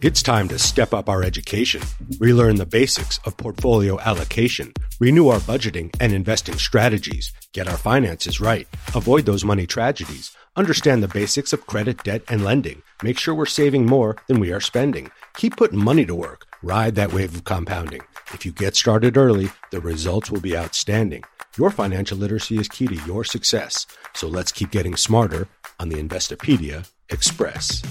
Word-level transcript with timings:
It's 0.00 0.22
time 0.22 0.46
to 0.50 0.60
step 0.60 0.94
up 0.94 1.08
our 1.08 1.24
education, 1.24 1.82
relearn 2.20 2.54
the 2.54 2.64
basics 2.64 3.18
of 3.24 3.36
portfolio 3.36 3.98
allocation, 3.98 4.72
renew 5.00 5.26
our 5.26 5.40
budgeting 5.40 5.92
and 5.98 6.12
investing 6.12 6.54
strategies, 6.54 7.32
get 7.52 7.66
our 7.66 7.76
finances 7.76 8.40
right, 8.40 8.68
avoid 8.94 9.26
those 9.26 9.44
money 9.44 9.66
tragedies, 9.66 10.30
understand 10.54 11.02
the 11.02 11.08
basics 11.08 11.52
of 11.52 11.66
credit, 11.66 12.04
debt, 12.04 12.22
and 12.28 12.44
lending, 12.44 12.80
make 13.02 13.18
sure 13.18 13.34
we're 13.34 13.44
saving 13.44 13.86
more 13.86 14.14
than 14.28 14.38
we 14.38 14.52
are 14.52 14.60
spending, 14.60 15.10
keep 15.34 15.56
putting 15.56 15.82
money 15.82 16.06
to 16.06 16.14
work, 16.14 16.46
ride 16.62 16.94
that 16.94 17.12
wave 17.12 17.34
of 17.34 17.42
compounding. 17.42 18.02
If 18.32 18.46
you 18.46 18.52
get 18.52 18.76
started 18.76 19.16
early, 19.16 19.50
the 19.72 19.80
results 19.80 20.30
will 20.30 20.40
be 20.40 20.56
outstanding. 20.56 21.24
Your 21.56 21.72
financial 21.72 22.18
literacy 22.18 22.56
is 22.56 22.68
key 22.68 22.86
to 22.86 22.94
your 23.04 23.24
success. 23.24 23.84
So 24.14 24.28
let's 24.28 24.52
keep 24.52 24.70
getting 24.70 24.94
smarter 24.94 25.48
on 25.80 25.88
the 25.88 26.00
Investopedia 26.00 26.88
Express. 27.10 27.82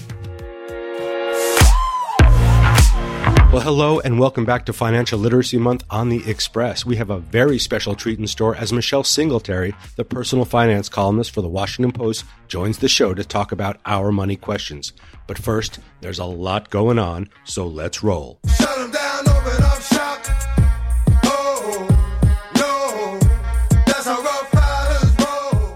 Well, 3.50 3.62
hello 3.62 3.98
and 4.00 4.20
welcome 4.20 4.44
back 4.44 4.66
to 4.66 4.74
Financial 4.74 5.18
Literacy 5.18 5.56
Month 5.56 5.82
on 5.88 6.10
the 6.10 6.22
Express. 6.28 6.84
We 6.84 6.96
have 6.96 7.08
a 7.08 7.18
very 7.18 7.58
special 7.58 7.94
treat 7.94 8.18
in 8.18 8.26
store 8.26 8.54
as 8.54 8.74
Michelle 8.74 9.02
Singletary, 9.02 9.74
the 9.96 10.04
personal 10.04 10.44
finance 10.44 10.90
columnist 10.90 11.30
for 11.30 11.40
the 11.40 11.48
Washington 11.48 11.90
Post, 11.90 12.26
joins 12.46 12.76
the 12.76 12.90
show 12.90 13.14
to 13.14 13.24
talk 13.24 13.50
about 13.50 13.80
our 13.86 14.12
money 14.12 14.36
questions. 14.36 14.92
But 15.26 15.38
first, 15.38 15.78
there's 16.02 16.18
a 16.18 16.26
lot 16.26 16.68
going 16.68 16.98
on, 16.98 17.30
so 17.44 17.66
let's 17.66 18.02
roll. 18.02 18.38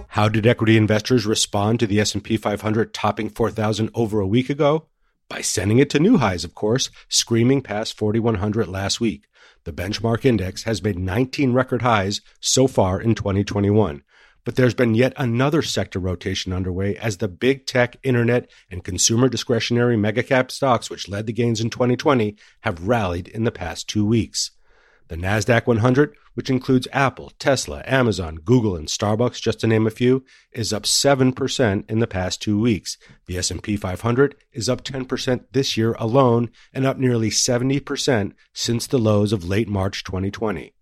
How 0.08 0.28
did 0.28 0.46
equity 0.46 0.76
investors 0.76 1.24
respond 1.24 1.80
to 1.80 1.86
the 1.86 2.00
S&P 2.00 2.36
500 2.36 2.92
topping 2.92 3.30
4,000 3.30 3.88
over 3.94 4.20
a 4.20 4.26
week 4.26 4.50
ago? 4.50 4.88
By 5.32 5.40
sending 5.40 5.78
it 5.78 5.88
to 5.88 5.98
new 5.98 6.18
highs, 6.18 6.44
of 6.44 6.54
course, 6.54 6.90
screaming 7.08 7.62
past 7.62 7.96
4,100 7.96 8.68
last 8.68 9.00
week. 9.00 9.28
The 9.64 9.72
benchmark 9.72 10.26
index 10.26 10.64
has 10.64 10.82
made 10.82 10.98
19 10.98 11.54
record 11.54 11.80
highs 11.80 12.20
so 12.40 12.66
far 12.66 13.00
in 13.00 13.14
2021. 13.14 14.02
But 14.44 14.56
there's 14.56 14.74
been 14.74 14.94
yet 14.94 15.14
another 15.16 15.62
sector 15.62 15.98
rotation 15.98 16.52
underway 16.52 16.96
as 16.96 17.16
the 17.16 17.28
big 17.28 17.64
tech, 17.64 17.96
internet, 18.02 18.50
and 18.70 18.84
consumer 18.84 19.30
discretionary 19.30 19.96
megacap 19.96 20.50
stocks, 20.50 20.90
which 20.90 21.08
led 21.08 21.24
the 21.24 21.32
gains 21.32 21.62
in 21.62 21.70
2020, 21.70 22.36
have 22.60 22.86
rallied 22.86 23.26
in 23.26 23.44
the 23.44 23.50
past 23.50 23.88
two 23.88 24.04
weeks. 24.04 24.50
The 25.12 25.18
NASDAQ 25.18 25.66
100, 25.66 26.16
which 26.32 26.48
includes 26.48 26.88
Apple, 26.90 27.34
Tesla, 27.38 27.82
Amazon, 27.84 28.36
Google, 28.36 28.74
and 28.74 28.88
Starbucks, 28.88 29.42
just 29.42 29.60
to 29.60 29.66
name 29.66 29.86
a 29.86 29.90
few, 29.90 30.24
is 30.52 30.72
up 30.72 30.84
7% 30.84 31.90
in 31.90 31.98
the 31.98 32.06
past 32.06 32.40
two 32.40 32.58
weeks. 32.58 32.96
The 33.26 33.36
S&P 33.36 33.76
500 33.76 34.34
is 34.54 34.70
up 34.70 34.82
10% 34.82 35.44
this 35.52 35.76
year 35.76 35.92
alone 35.98 36.48
and 36.72 36.86
up 36.86 36.96
nearly 36.96 37.28
70% 37.28 38.32
since 38.54 38.86
the 38.86 38.96
lows 38.96 39.34
of 39.34 39.44
late 39.44 39.68
March 39.68 40.02
2020. 40.02 40.72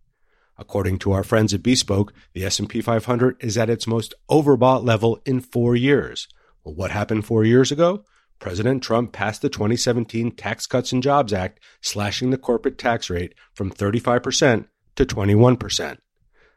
According 0.56 1.01
to 1.01 1.11
our 1.11 1.25
friends 1.25 1.53
at 1.53 1.64
Bespoke, 1.64 2.12
the 2.33 2.45
S&P 2.45 2.81
500 2.81 3.36
is 3.41 3.58
at 3.58 3.69
its 3.69 3.89
most 3.89 4.14
overbought 4.31 4.84
level 4.84 5.20
in 5.27 5.41
4 5.41 5.75
years. 5.75 6.28
Well, 6.62 6.77
what 6.77 6.92
happened 6.92 7.27
4 7.27 7.45
years 7.45 7.73
ago? 7.73 8.05
President 8.41 8.83
Trump 8.83 9.12
passed 9.12 9.42
the 9.42 9.50
2017 9.50 10.33
Tax 10.33 10.66
Cuts 10.66 10.92
and 10.92 11.02
Jobs 11.02 11.33
Act, 11.33 11.60
slashing 11.83 12.30
the 12.30 12.38
corporate 12.38 12.78
tax 12.78 13.10
rate 13.10 13.34
from 13.52 13.70
35% 13.70 14.66
to 14.96 15.06
21%. 15.06 15.98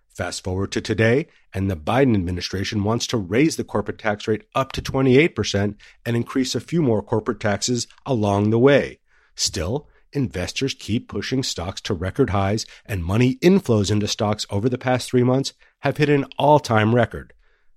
Fast 0.08 0.44
forward 0.44 0.72
to 0.72 0.80
today, 0.80 1.28
and 1.54 1.70
the 1.70 1.76
Biden 1.76 2.16
administration 2.16 2.84
wants 2.84 3.06
to 3.08 3.18
raise 3.18 3.58
the 3.58 3.64
corporate 3.64 3.98
tax 3.98 4.28
rate 4.28 4.46
up 4.56 4.72
to 4.72 4.82
28% 4.82 5.76
and 6.06 6.16
increase 6.16 6.56
a 6.56 6.62
few 6.62 6.82
more 6.82 7.02
corporate 7.02 7.40
taxes 7.40 7.88
along 8.06 8.50
the 8.50 8.60
way. 8.60 9.00
Still, 9.36 9.90
investors 10.14 10.76
keep 10.76 11.10
pushing 11.10 11.44
stocks 11.44 11.82
to 11.82 11.94
record 11.94 12.30
highs, 12.30 12.66
and 12.86 13.04
money 13.04 13.36
inflows 13.38 13.92
into 13.92 14.08
stocks 14.08 14.46
over 14.50 14.70
the 14.70 14.78
past 14.78 15.10
three 15.10 15.24
months 15.24 15.54
have 15.80 15.98
hit 15.98 16.10
an 16.10 16.26
all-time 16.38 16.96
record. 16.96 17.34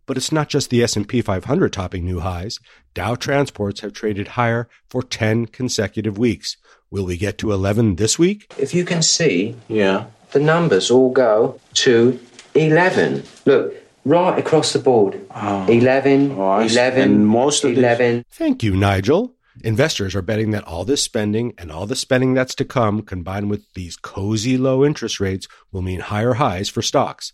But 0.06 0.17
it's 0.17 0.33
not 0.33 0.49
just 0.49 0.71
the 0.71 0.83
S&P 0.83 1.21
500 1.21 1.72
topping 1.72 2.05
new 2.05 2.21
highs. 2.21 2.61
Dow 2.94 3.17
transports 3.17 3.81
have 3.81 3.93
traded 3.93 4.28
higher 4.28 4.69
for 4.89 5.03
10 5.03 5.47
consecutive 5.47 6.17
weeks. 6.17 6.56
Will 6.91 7.05
we 7.05 7.17
get 7.17 7.39
to 7.39 7.53
11 7.53 7.97
this 7.97 8.19
week? 8.19 8.53
If 8.56 8.72
you 8.72 8.84
can 8.84 9.03
see, 9.03 9.56
yeah, 9.69 10.06
the 10.31 10.39
numbers 10.39 10.91
all 10.91 11.11
go 11.11 11.61
to 11.75 12.19
11. 12.55 13.25
Look, 13.45 13.75
right 14.05 14.39
across 14.39 14.72
the 14.72 14.78
board. 14.78 15.21
Oh. 15.34 15.66
11, 15.66 16.37
oh, 16.39 16.61
11, 16.61 17.03
and 17.03 17.27
most 17.27 17.65
of 17.65 17.77
11. 17.77 18.25
Thank 18.31 18.62
you, 18.62 18.77
Nigel. 18.77 19.34
Investors 19.65 20.15
are 20.15 20.22
betting 20.22 20.53
that 20.53 20.65
all 20.65 20.84
this 20.84 21.03
spending 21.03 21.53
and 21.59 21.72
all 21.72 21.87
the 21.87 21.97
spending 21.97 22.34
that's 22.34 22.55
to 22.56 22.65
come, 22.65 23.03
combined 23.03 23.50
with 23.50 23.65
these 23.75 23.97
cozy 23.97 24.56
low 24.56 24.84
interest 24.84 25.19
rates, 25.19 25.49
will 25.72 25.83
mean 25.83 26.00
higher 26.00 26.34
highs 26.34 26.69
for 26.69 26.83
stocks. 26.83 27.33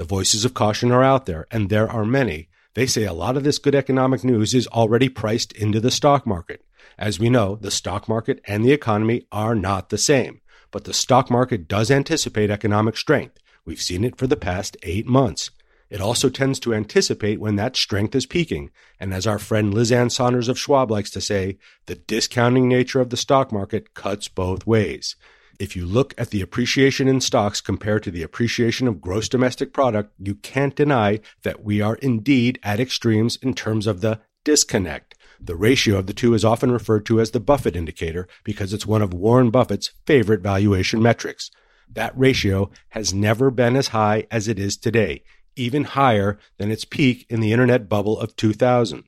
The 0.00 0.06
voices 0.06 0.46
of 0.46 0.54
caution 0.54 0.90
are 0.92 1.04
out 1.04 1.26
there, 1.26 1.46
and 1.50 1.68
there 1.68 1.86
are 1.86 2.06
many. 2.06 2.48
They 2.72 2.86
say 2.86 3.04
a 3.04 3.12
lot 3.12 3.36
of 3.36 3.44
this 3.44 3.58
good 3.58 3.74
economic 3.74 4.24
news 4.24 4.54
is 4.54 4.66
already 4.68 5.10
priced 5.10 5.52
into 5.52 5.78
the 5.78 5.90
stock 5.90 6.26
market. 6.26 6.64
As 6.96 7.18
we 7.18 7.28
know, 7.28 7.56
the 7.56 7.70
stock 7.70 8.08
market 8.08 8.40
and 8.46 8.64
the 8.64 8.72
economy 8.72 9.26
are 9.30 9.54
not 9.54 9.90
the 9.90 9.98
same, 9.98 10.40
but 10.70 10.84
the 10.84 10.94
stock 10.94 11.30
market 11.30 11.68
does 11.68 11.90
anticipate 11.90 12.50
economic 12.50 12.96
strength. 12.96 13.36
We've 13.66 13.78
seen 13.78 14.02
it 14.02 14.16
for 14.16 14.26
the 14.26 14.38
past 14.38 14.74
eight 14.84 15.06
months. 15.06 15.50
It 15.90 16.00
also 16.00 16.30
tends 16.30 16.58
to 16.60 16.72
anticipate 16.72 17.38
when 17.38 17.56
that 17.56 17.76
strength 17.76 18.14
is 18.14 18.24
peaking. 18.24 18.70
And 18.98 19.12
as 19.12 19.26
our 19.26 19.38
friend 19.38 19.74
Liz 19.74 19.92
Ann 19.92 20.08
Sonders 20.08 20.48
of 20.48 20.58
Schwab 20.58 20.90
likes 20.90 21.10
to 21.10 21.20
say, 21.20 21.58
the 21.84 21.96
discounting 21.96 22.68
nature 22.68 23.02
of 23.02 23.10
the 23.10 23.18
stock 23.18 23.52
market 23.52 23.92
cuts 23.92 24.28
both 24.28 24.66
ways 24.66 25.14
if 25.60 25.76
you 25.76 25.84
look 25.84 26.14
at 26.16 26.30
the 26.30 26.40
appreciation 26.40 27.06
in 27.06 27.20
stocks 27.20 27.60
compared 27.60 28.02
to 28.02 28.10
the 28.10 28.22
appreciation 28.22 28.88
of 28.88 29.02
gross 29.02 29.28
domestic 29.28 29.74
product, 29.74 30.10
you 30.18 30.34
can't 30.36 30.74
deny 30.74 31.20
that 31.42 31.62
we 31.62 31.82
are 31.82 31.96
indeed 31.96 32.58
at 32.62 32.80
extremes 32.80 33.36
in 33.36 33.52
terms 33.52 33.86
of 33.86 34.00
the 34.00 34.20
disconnect. 34.42 35.14
The 35.38 35.54
ratio 35.54 35.98
of 35.98 36.06
the 36.06 36.14
two 36.14 36.32
is 36.32 36.46
often 36.46 36.72
referred 36.72 37.04
to 37.06 37.20
as 37.20 37.32
the 37.32 37.40
Buffett 37.40 37.76
indicator 37.76 38.26
because 38.42 38.72
it's 38.72 38.86
one 38.86 39.02
of 39.02 39.12
Warren 39.12 39.50
Buffett's 39.50 39.92
favorite 40.06 40.40
valuation 40.40 41.02
metrics. 41.02 41.50
That 41.92 42.16
ratio 42.16 42.70
has 42.90 43.12
never 43.12 43.50
been 43.50 43.76
as 43.76 43.88
high 43.88 44.26
as 44.30 44.48
it 44.48 44.58
is 44.58 44.78
today, 44.78 45.22
even 45.56 45.84
higher 45.84 46.38
than 46.56 46.70
its 46.70 46.86
peak 46.86 47.26
in 47.28 47.40
the 47.40 47.52
internet 47.52 47.86
bubble 47.86 48.18
of 48.18 48.34
2000. 48.34 49.04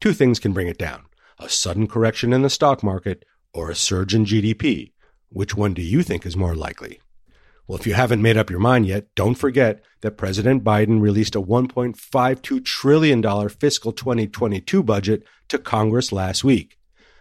Two 0.00 0.12
things 0.12 0.40
can 0.40 0.52
bring 0.52 0.66
it 0.66 0.78
down 0.78 1.04
a 1.38 1.48
sudden 1.48 1.86
correction 1.86 2.32
in 2.32 2.42
the 2.42 2.50
stock 2.50 2.82
market 2.82 3.24
or 3.54 3.70
a 3.70 3.74
surge 3.74 4.14
in 4.14 4.24
GDP. 4.24 4.91
Which 5.32 5.56
one 5.56 5.72
do 5.72 5.80
you 5.80 6.02
think 6.02 6.26
is 6.26 6.36
more 6.36 6.54
likely? 6.54 7.00
Well, 7.66 7.78
if 7.78 7.86
you 7.86 7.94
haven't 7.94 8.20
made 8.20 8.36
up 8.36 8.50
your 8.50 8.58
mind 8.58 8.84
yet, 8.84 9.14
don't 9.14 9.34
forget 9.34 9.82
that 10.02 10.18
President 10.18 10.62
Biden 10.62 11.00
released 11.00 11.34
a 11.34 11.40
$1.52 11.40 12.64
trillion 12.66 13.48
fiscal 13.48 13.92
2022 13.92 14.82
budget 14.82 15.24
to 15.48 15.58
Congress 15.58 16.12
last 16.12 16.44
week. 16.44 16.76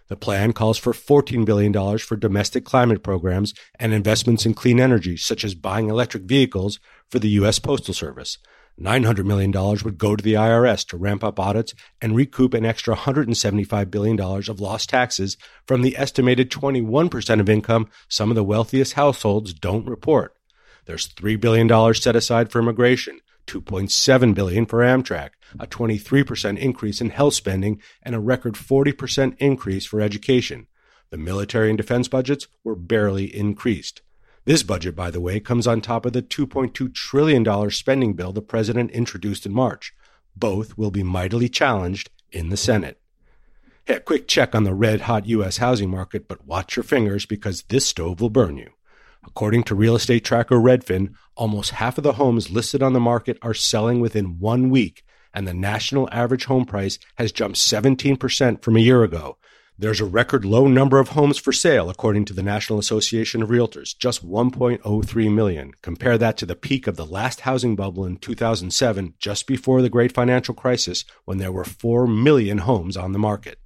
The 0.10 0.18
plan 0.18 0.52
calls 0.52 0.78
for 0.78 0.92
$14 0.92 1.46
billion 1.46 1.98
for 2.00 2.18
domestic 2.18 2.66
climate 2.66 3.02
programs 3.02 3.54
and 3.80 3.94
investments 3.94 4.46
in 4.46 4.56
clean 4.56 4.78
energy, 4.78 5.16
such 5.16 5.46
as 5.46 5.56
buying 5.56 5.90
electric 5.90 6.24
vehicles 6.24 6.82
for 7.10 7.20
the 7.20 7.30
U.S. 7.30 7.60
Postal 7.60 7.94
Service. 7.94 8.38
$900 8.82 9.26
million 9.26 9.52
would 9.52 9.98
go 9.98 10.16
to 10.16 10.24
the 10.24 10.34
IRS 10.34 10.88
to 10.88 10.98
ramp 10.98 11.24
up 11.24 11.40
audits 11.40 11.76
and 12.02 12.16
recoup 12.16 12.54
an 12.54 12.66
extra 12.66 12.96
$175 12.96 13.92
billion 13.92 14.20
of 14.20 14.60
lost 14.60 14.90
taxes 14.90 15.38
from 15.66 15.84
the 15.84 15.96
estimated 15.98 16.50
21% 16.50 17.40
of 17.40 17.50
income 17.50 17.90
some 18.08 18.32
of 18.32 18.36
the 18.36 18.44
wealthiest 18.44 18.94
households 18.94 19.54
don't 19.54 19.86
report. 19.86 20.36
There's 20.86 21.08
$3 21.08 21.40
billion 21.40 21.94
set 21.94 22.16
aside 22.16 22.52
for 22.52 22.60
immigration, 22.60 23.20
2.7 23.46 24.34
billion 24.34 24.66
for 24.66 24.80
Amtrak, 24.80 25.32
a 25.60 25.68
23% 25.68 26.58
increase 26.58 27.02
in 27.02 27.12
health 27.12 27.36
spending, 27.36 27.82
and 28.02 28.16
a 28.16 28.20
record 28.20 28.56
40% 28.56 29.36
increase 29.38 29.86
for 29.86 30.02
education. 30.02 30.68
The 31.12 31.18
military 31.18 31.70
and 31.70 31.78
defense 31.78 32.08
budgets 32.08 32.48
were 32.64 32.76
barely 32.76 33.26
increased. 33.36 34.02
This 34.44 34.64
budget, 34.64 34.96
by 34.96 35.12
the 35.12 35.22
way, 35.22 35.40
comes 35.40 35.68
on 35.68 35.82
top 35.82 36.04
of 36.04 36.14
the 36.14 36.24
$2.2 36.24 36.94
trillion 36.96 37.70
spending 37.70 38.14
bill 38.14 38.32
the 38.32 38.42
president 38.42 38.90
introduced 38.90 39.46
in 39.46 39.54
March. 39.54 39.94
Both 40.36 40.78
will 40.78 40.90
be 40.90 41.04
mightily 41.04 41.48
challenged 41.48 42.10
in 42.32 42.50
the 42.50 42.58
Senate. 42.58 43.00
Hey, 43.86 43.96
a 43.96 44.00
quick 44.00 44.28
check 44.28 44.56
on 44.56 44.64
the 44.64 44.74
red 44.74 45.02
hot 45.02 45.28
U.S. 45.28 45.58
housing 45.58 45.92
market, 45.92 46.28
but 46.28 46.46
watch 46.46 46.76
your 46.76 46.84
fingers 46.84 47.28
because 47.28 47.64
this 47.64 47.86
stove 47.86 48.20
will 48.20 48.32
burn 48.32 48.58
you. 48.58 48.72
According 49.24 49.64
to 49.66 49.76
real 49.76 49.96
estate 49.96 50.26
tracker 50.26 50.56
Redfin, 50.56 51.14
almost 51.36 51.72
half 51.72 52.00
of 52.00 52.04
the 52.04 52.14
homes 52.14 52.50
listed 52.50 52.82
on 52.82 52.94
the 52.94 53.00
market 53.00 53.38
are 53.44 53.54
selling 53.54 54.00
within 54.00 54.40
one 54.40 54.72
week, 54.72 55.04
and 55.36 55.48
the 55.48 55.54
national 55.54 56.10
average 56.12 56.46
home 56.46 56.66
price 56.66 56.98
has 57.16 57.32
jumped 57.32 57.58
17% 57.58 58.64
from 58.64 58.76
a 58.76 58.80
year 58.80 59.04
ago, 59.04 59.38
there's 59.82 60.00
a 60.00 60.06
record 60.06 60.46
low 60.46 60.68
number 60.68 61.00
of 61.00 61.10
homes 61.10 61.40
for 61.40 61.52
sale, 61.52 61.90
according 61.90 62.24
to 62.26 62.34
the 62.34 62.44
National 62.44 62.78
Association 62.78 63.42
of 63.42 63.50
Realtors, 63.50 63.98
just 63.98 64.24
1.03 64.24 65.34
million. 65.34 65.72
Compare 65.82 66.20
that 66.20 66.38
to 66.38 66.46
the 66.46 66.56
peak 66.56 66.86
of 66.86 66.98
the 66.98 67.06
last 67.06 67.40
housing 67.40 67.76
bubble 67.76 68.06
in 68.06 68.18
2007, 68.18 69.16
just 69.18 69.48
before 69.48 69.82
the 69.82 69.90
great 69.90 70.12
financial 70.12 70.54
crisis, 70.54 71.04
when 71.26 71.40
there 71.40 71.52
were 71.52 71.64
4 71.64 72.06
million 72.06 72.60
homes 72.60 72.96
on 72.96 73.12
the 73.12 73.18
market. 73.18 73.58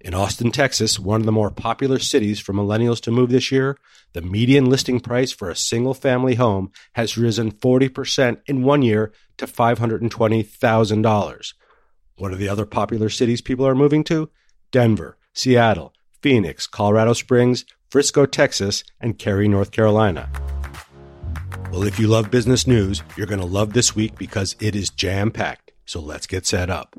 In 0.00 0.14
Austin, 0.14 0.50
Texas, 0.50 0.98
one 0.98 1.20
of 1.20 1.26
the 1.26 1.32
more 1.32 1.52
popular 1.52 2.00
cities 2.00 2.40
for 2.40 2.52
millennials 2.52 3.00
to 3.02 3.12
move 3.12 3.30
this 3.30 3.52
year, 3.52 3.78
the 4.14 4.20
median 4.20 4.64
listing 4.64 4.98
price 4.98 5.30
for 5.30 5.48
a 5.48 5.54
single 5.54 5.94
family 5.94 6.34
home 6.34 6.72
has 6.94 7.16
risen 7.16 7.52
40% 7.52 8.40
in 8.46 8.64
one 8.64 8.82
year 8.82 9.12
to 9.36 9.46
$520,000. 9.46 11.54
What 12.16 12.32
are 12.32 12.36
the 12.36 12.48
other 12.48 12.66
popular 12.66 13.08
cities 13.08 13.40
people 13.40 13.64
are 13.64 13.76
moving 13.76 14.02
to? 14.04 14.28
Denver, 14.72 15.18
Seattle, 15.34 15.94
Phoenix, 16.20 16.66
Colorado 16.66 17.14
Springs, 17.14 17.64
Frisco, 17.90 18.26
Texas, 18.26 18.84
and 19.00 19.18
Cary, 19.18 19.48
North 19.48 19.70
Carolina. 19.70 20.28
Well, 21.70 21.84
if 21.84 21.98
you 21.98 22.06
love 22.06 22.30
business 22.30 22.66
news, 22.66 23.02
you're 23.16 23.26
going 23.26 23.40
to 23.40 23.46
love 23.46 23.72
this 23.72 23.96
week 23.96 24.18
because 24.18 24.56
it 24.60 24.76
is 24.76 24.90
jam 24.90 25.30
packed. 25.30 25.72
So 25.86 26.00
let's 26.00 26.26
get 26.26 26.44
set 26.44 26.68
up. 26.68 26.98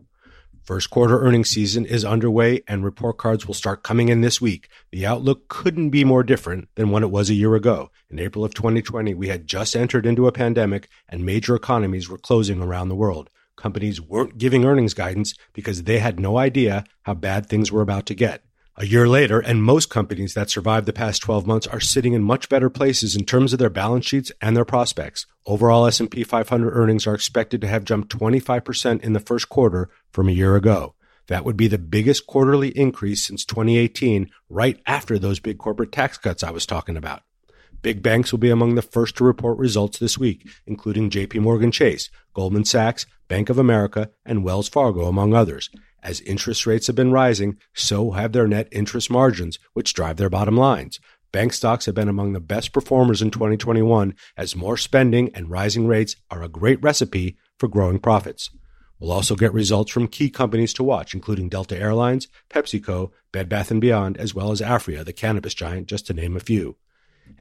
First 0.64 0.90
quarter 0.90 1.22
earnings 1.22 1.50
season 1.50 1.86
is 1.86 2.04
underway 2.04 2.64
and 2.68 2.84
report 2.84 3.18
cards 3.18 3.46
will 3.46 3.54
start 3.54 3.84
coming 3.84 4.10
in 4.10 4.22
this 4.22 4.42
week. 4.42 4.70
The 4.92 5.06
outlook 5.06 5.48
couldn't 5.48 5.92
be 5.92 6.04
more 6.04 6.24
different 6.24 6.70
than 6.76 6.90
when 6.90 7.04
it 7.04 7.12
was 7.12 7.30
a 7.30 7.36
year 7.36 7.54
ago. 7.54 7.92
In 8.10 8.18
April 8.18 8.46
of 8.46 8.54
2020, 8.56 9.14
we 9.14 9.28
had 9.28 9.46
just 9.46 9.76
entered 9.76 10.06
into 10.06 10.26
a 10.26 10.32
pandemic 10.32 10.88
and 11.08 11.26
major 11.26 11.54
economies 11.54 12.10
were 12.10 12.18
closing 12.18 12.62
around 12.62 12.90
the 12.90 12.96
world. 12.96 13.30
Companies 13.56 14.02
weren't 14.02 14.38
giving 14.38 14.66
earnings 14.66 14.94
guidance 14.94 15.34
because 15.54 15.84
they 15.84 16.00
had 16.00 16.20
no 16.20 16.38
idea 16.38 16.84
how 17.04 17.14
bad 17.14 17.48
things 17.48 17.72
were 17.72 17.82
about 17.82 18.06
to 18.08 18.16
get. 18.16 18.44
A 18.76 18.88
year 18.88 19.08
later, 19.08 19.40
and 19.40 19.64
most 19.64 19.92
companies 19.92 20.34
that 20.34 20.50
survived 20.50 20.88
the 20.88 20.94
past 20.94 21.22
12 21.22 21.46
months 21.46 21.68
are 21.68 21.80
sitting 21.80 22.14
in 22.14 22.24
much 22.24 22.50
better 22.50 22.72
places 22.72 23.16
in 23.16 23.24
terms 23.24 23.54
of 23.54 23.60
their 23.60 23.70
balance 23.70 24.08
sheets 24.08 24.32
and 24.42 24.58
their 24.58 24.66
prospects. 24.66 25.28
Overall 25.46 25.86
S&P 25.86 26.24
500 26.24 26.72
earnings 26.72 27.06
are 27.06 27.14
expected 27.14 27.62
to 27.62 27.68
have 27.68 27.86
jumped 27.86 28.18
25% 28.18 29.02
in 29.02 29.14
the 29.14 29.20
first 29.20 29.48
quarter 29.50 29.90
from 30.12 30.28
a 30.28 30.32
year 30.32 30.56
ago. 30.56 30.96
That 31.28 31.46
would 31.46 31.56
be 31.56 31.68
the 31.68 31.78
biggest 31.78 32.26
quarterly 32.26 32.70
increase 32.70 33.24
since 33.24 33.46
2018, 33.46 34.32
right 34.50 34.82
after 34.88 35.20
those 35.20 35.40
big 35.40 35.60
corporate 35.60 35.92
tax 35.92 36.18
cuts 36.18 36.42
I 36.42 36.50
was 36.50 36.66
talking 36.66 36.98
about. 36.98 37.22
Big 37.84 38.02
banks 38.02 38.32
will 38.32 38.40
be 38.40 38.50
among 38.50 38.76
the 38.76 38.82
first 38.82 39.18
to 39.18 39.26
report 39.26 39.58
results 39.58 40.00
this 40.00 40.18
week, 40.18 40.48
including 40.66 41.10
JP 41.10 41.42
Morgan 41.42 41.70
Chase, 41.70 42.10
Goldman 42.34 42.64
Sachs, 42.64 43.06
Bank 43.28 43.50
of 43.50 43.60
America, 43.60 44.10
and 44.26 44.42
Wells 44.42 44.70
Fargo, 44.70 45.04
among 45.04 45.34
others. 45.34 45.70
As 46.02 46.22
interest 46.22 46.66
rates 46.66 46.88
have 46.88 46.96
been 46.96 47.12
rising, 47.12 47.58
so 47.74 48.12
have 48.12 48.32
their 48.32 48.48
net 48.48 48.70
interest 48.72 49.12
margins, 49.12 49.60
which 49.74 49.94
drive 49.94 50.16
their 50.16 50.30
bottom 50.30 50.56
lines. 50.56 51.02
Bank 51.34 51.52
stocks 51.52 51.86
have 51.86 51.96
been 51.96 52.08
among 52.08 52.32
the 52.32 52.40
best 52.40 52.72
performers 52.72 53.22
in 53.22 53.32
2021 53.32 54.16
as 54.38 54.56
more 54.56 54.78
spending 54.78 55.30
and 55.36 55.50
rising 55.50 55.86
rates 55.86 56.16
are 56.32 56.42
a 56.42 56.48
great 56.48 56.82
recipe 56.82 57.36
for 57.60 57.68
growing 57.68 58.00
profits. 58.00 58.50
We'll 58.98 59.12
also 59.12 59.36
get 59.36 59.52
results 59.52 59.92
from 59.92 60.08
key 60.08 60.30
companies 60.30 60.74
to 60.76 60.84
watch, 60.84 61.14
including 61.14 61.50
Delta 61.50 61.78
Airlines, 61.78 62.30
PepsiCo, 62.50 63.12
Bed 63.34 63.50
Bath 63.50 63.78
& 63.78 63.80
Beyond, 63.80 64.16
as 64.16 64.34
well 64.34 64.52
as 64.52 64.62
Aphria, 64.62 65.04
the 65.04 65.12
cannabis 65.12 65.54
giant, 65.54 65.88
just 65.88 66.08
to 66.08 66.14
name 66.14 66.38
a 66.38 66.40
few. 66.40 66.78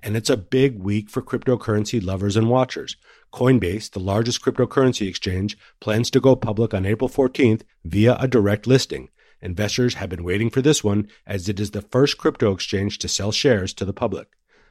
And 0.02 0.16
it's 0.16 0.30
a 0.30 0.36
big 0.36 0.78
week 0.78 1.08
for 1.08 1.22
cryptocurrency 1.22 2.04
lovers 2.04 2.36
and 2.36 2.50
watchers. 2.50 2.96
Coinbase, 3.32 3.90
the 3.90 4.00
largest 4.00 4.42
cryptocurrency 4.42 5.08
exchange, 5.08 5.56
plans 5.80 6.10
to 6.10 6.20
go 6.20 6.36
public 6.36 6.74
on 6.74 6.84
April 6.84 7.08
14th 7.08 7.62
via 7.84 8.16
a 8.18 8.26
direct 8.26 8.66
listing. 8.66 9.08
Investors 9.40 9.94
have 9.94 10.08
been 10.08 10.24
waiting 10.24 10.50
for 10.50 10.62
this 10.62 10.84
one 10.84 11.08
as 11.26 11.48
it 11.48 11.58
is 11.58 11.70
the 11.70 11.82
first 11.82 12.18
crypto 12.18 12.52
exchange 12.52 12.98
to 12.98 13.08
sell 13.08 13.32
shares 13.32 13.72
to 13.74 13.84
the 13.84 13.92
public. 13.92 14.28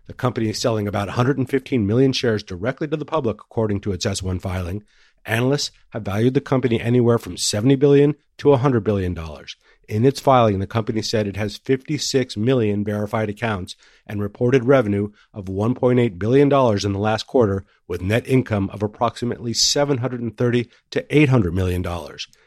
The 0.07 0.13
company 0.13 0.49
is 0.49 0.59
selling 0.59 0.87
about 0.87 1.07
115 1.07 1.85
million 1.85 2.13
shares 2.13 2.43
directly 2.43 2.87
to 2.87 2.97
the 2.97 3.05
public 3.05 3.41
according 3.41 3.81
to 3.81 3.91
its 3.91 4.05
S1 4.05 4.41
filing. 4.41 4.83
Analysts 5.25 5.71
have 5.89 6.03
valued 6.03 6.33
the 6.33 6.41
company 6.41 6.81
anywhere 6.81 7.17
from 7.17 7.37
70 7.37 7.75
billion 7.75 8.15
to 8.37 8.49
100 8.49 8.83
billion 8.83 9.13
dollars. 9.13 9.55
In 9.91 10.05
its 10.05 10.21
filing, 10.21 10.59
the 10.59 10.67
company 10.67 11.01
said 11.01 11.27
it 11.27 11.35
has 11.35 11.57
56 11.57 12.37
million 12.37 12.81
verified 12.81 13.27
accounts 13.27 13.75
and 14.07 14.21
reported 14.21 14.63
revenue 14.63 15.11
of 15.33 15.47
$1.8 15.47 16.17
billion 16.17 16.47
in 16.47 16.93
the 16.93 16.97
last 16.97 17.27
quarter, 17.27 17.65
with 17.89 18.01
net 18.01 18.25
income 18.25 18.69
of 18.69 18.81
approximately 18.81 19.53
730 19.53 20.69
to 20.91 21.03
$800 21.03 21.51
million. 21.51 21.85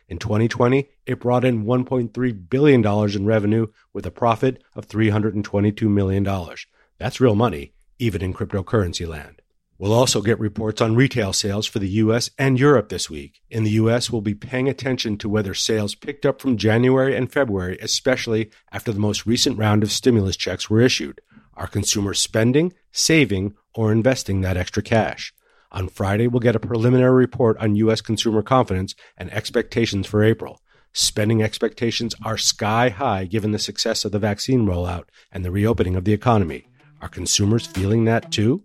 In 0.09 0.19
2020, 0.19 0.89
it 1.05 1.21
brought 1.21 1.45
in 1.45 1.67
$1.3 1.67 2.49
billion 2.49 2.87
in 3.15 3.27
revenue 3.27 3.67
with 3.93 4.07
a 4.07 4.11
profit 4.11 4.63
of 4.75 4.89
$322 4.89 5.83
million. 5.83 6.25
That's 6.97 7.21
real 7.21 7.35
money, 7.35 7.75
even 7.99 8.23
in 8.23 8.33
cryptocurrency 8.33 9.07
land. 9.07 9.43
We'll 9.77 9.93
also 9.93 10.23
get 10.23 10.39
reports 10.39 10.81
on 10.81 10.95
retail 10.95 11.33
sales 11.33 11.67
for 11.67 11.81
the 11.81 11.89
US 11.89 12.31
and 12.39 12.61
Europe 12.61 12.91
this 12.91 13.11
week. 13.11 13.41
In 13.51 13.65
the 13.65 13.73
US, 13.73 14.09
we'll 14.09 14.21
be 14.23 14.35
paying 14.35 14.69
attention 14.69 15.19
to 15.19 15.29
whether 15.29 15.53
sales 15.53 15.97
picked 15.97 16.25
up 16.25 16.41
from 16.41 16.57
January 16.57 17.17
and 17.17 17.33
February, 17.33 17.77
especially 17.83 18.51
after 18.71 18.93
the 18.93 19.01
most 19.01 19.27
recent 19.27 19.59
round 19.59 19.83
of 19.83 19.91
stimulus 19.91 20.37
checks 20.37 20.71
were 20.71 20.81
issued. 20.81 21.21
Are 21.55 21.67
consumers 21.67 22.21
spending, 22.21 22.73
saving, 22.93 23.55
or 23.75 23.91
investing 23.91 24.41
that 24.41 24.57
extra 24.57 24.83
cash? 24.83 25.35
On 25.73 25.89
Friday, 25.89 26.29
we'll 26.29 26.39
get 26.39 26.55
a 26.55 26.61
preliminary 26.61 27.15
report 27.15 27.57
on 27.59 27.75
U.S. 27.77 28.01
consumer 28.01 28.43
confidence 28.43 28.95
and 29.17 29.33
expectations 29.33 30.07
for 30.07 30.23
April. 30.23 30.61
Spending 30.93 31.43
expectations 31.43 32.15
are 32.25 32.39
sky 32.39 32.91
high 32.91 33.25
given 33.25 33.51
the 33.51 33.59
success 33.59 34.05
of 34.05 34.13
the 34.13 34.21
vaccine 34.21 34.67
rollout 34.67 35.07
and 35.33 35.45
the 35.45 35.51
reopening 35.51 35.97
of 35.97 36.05
the 36.05 36.13
economy. 36.13 36.69
Are 37.01 37.09
consumers 37.09 37.67
feeling 37.67 38.05
that 38.05 38.31
too? 38.31 38.63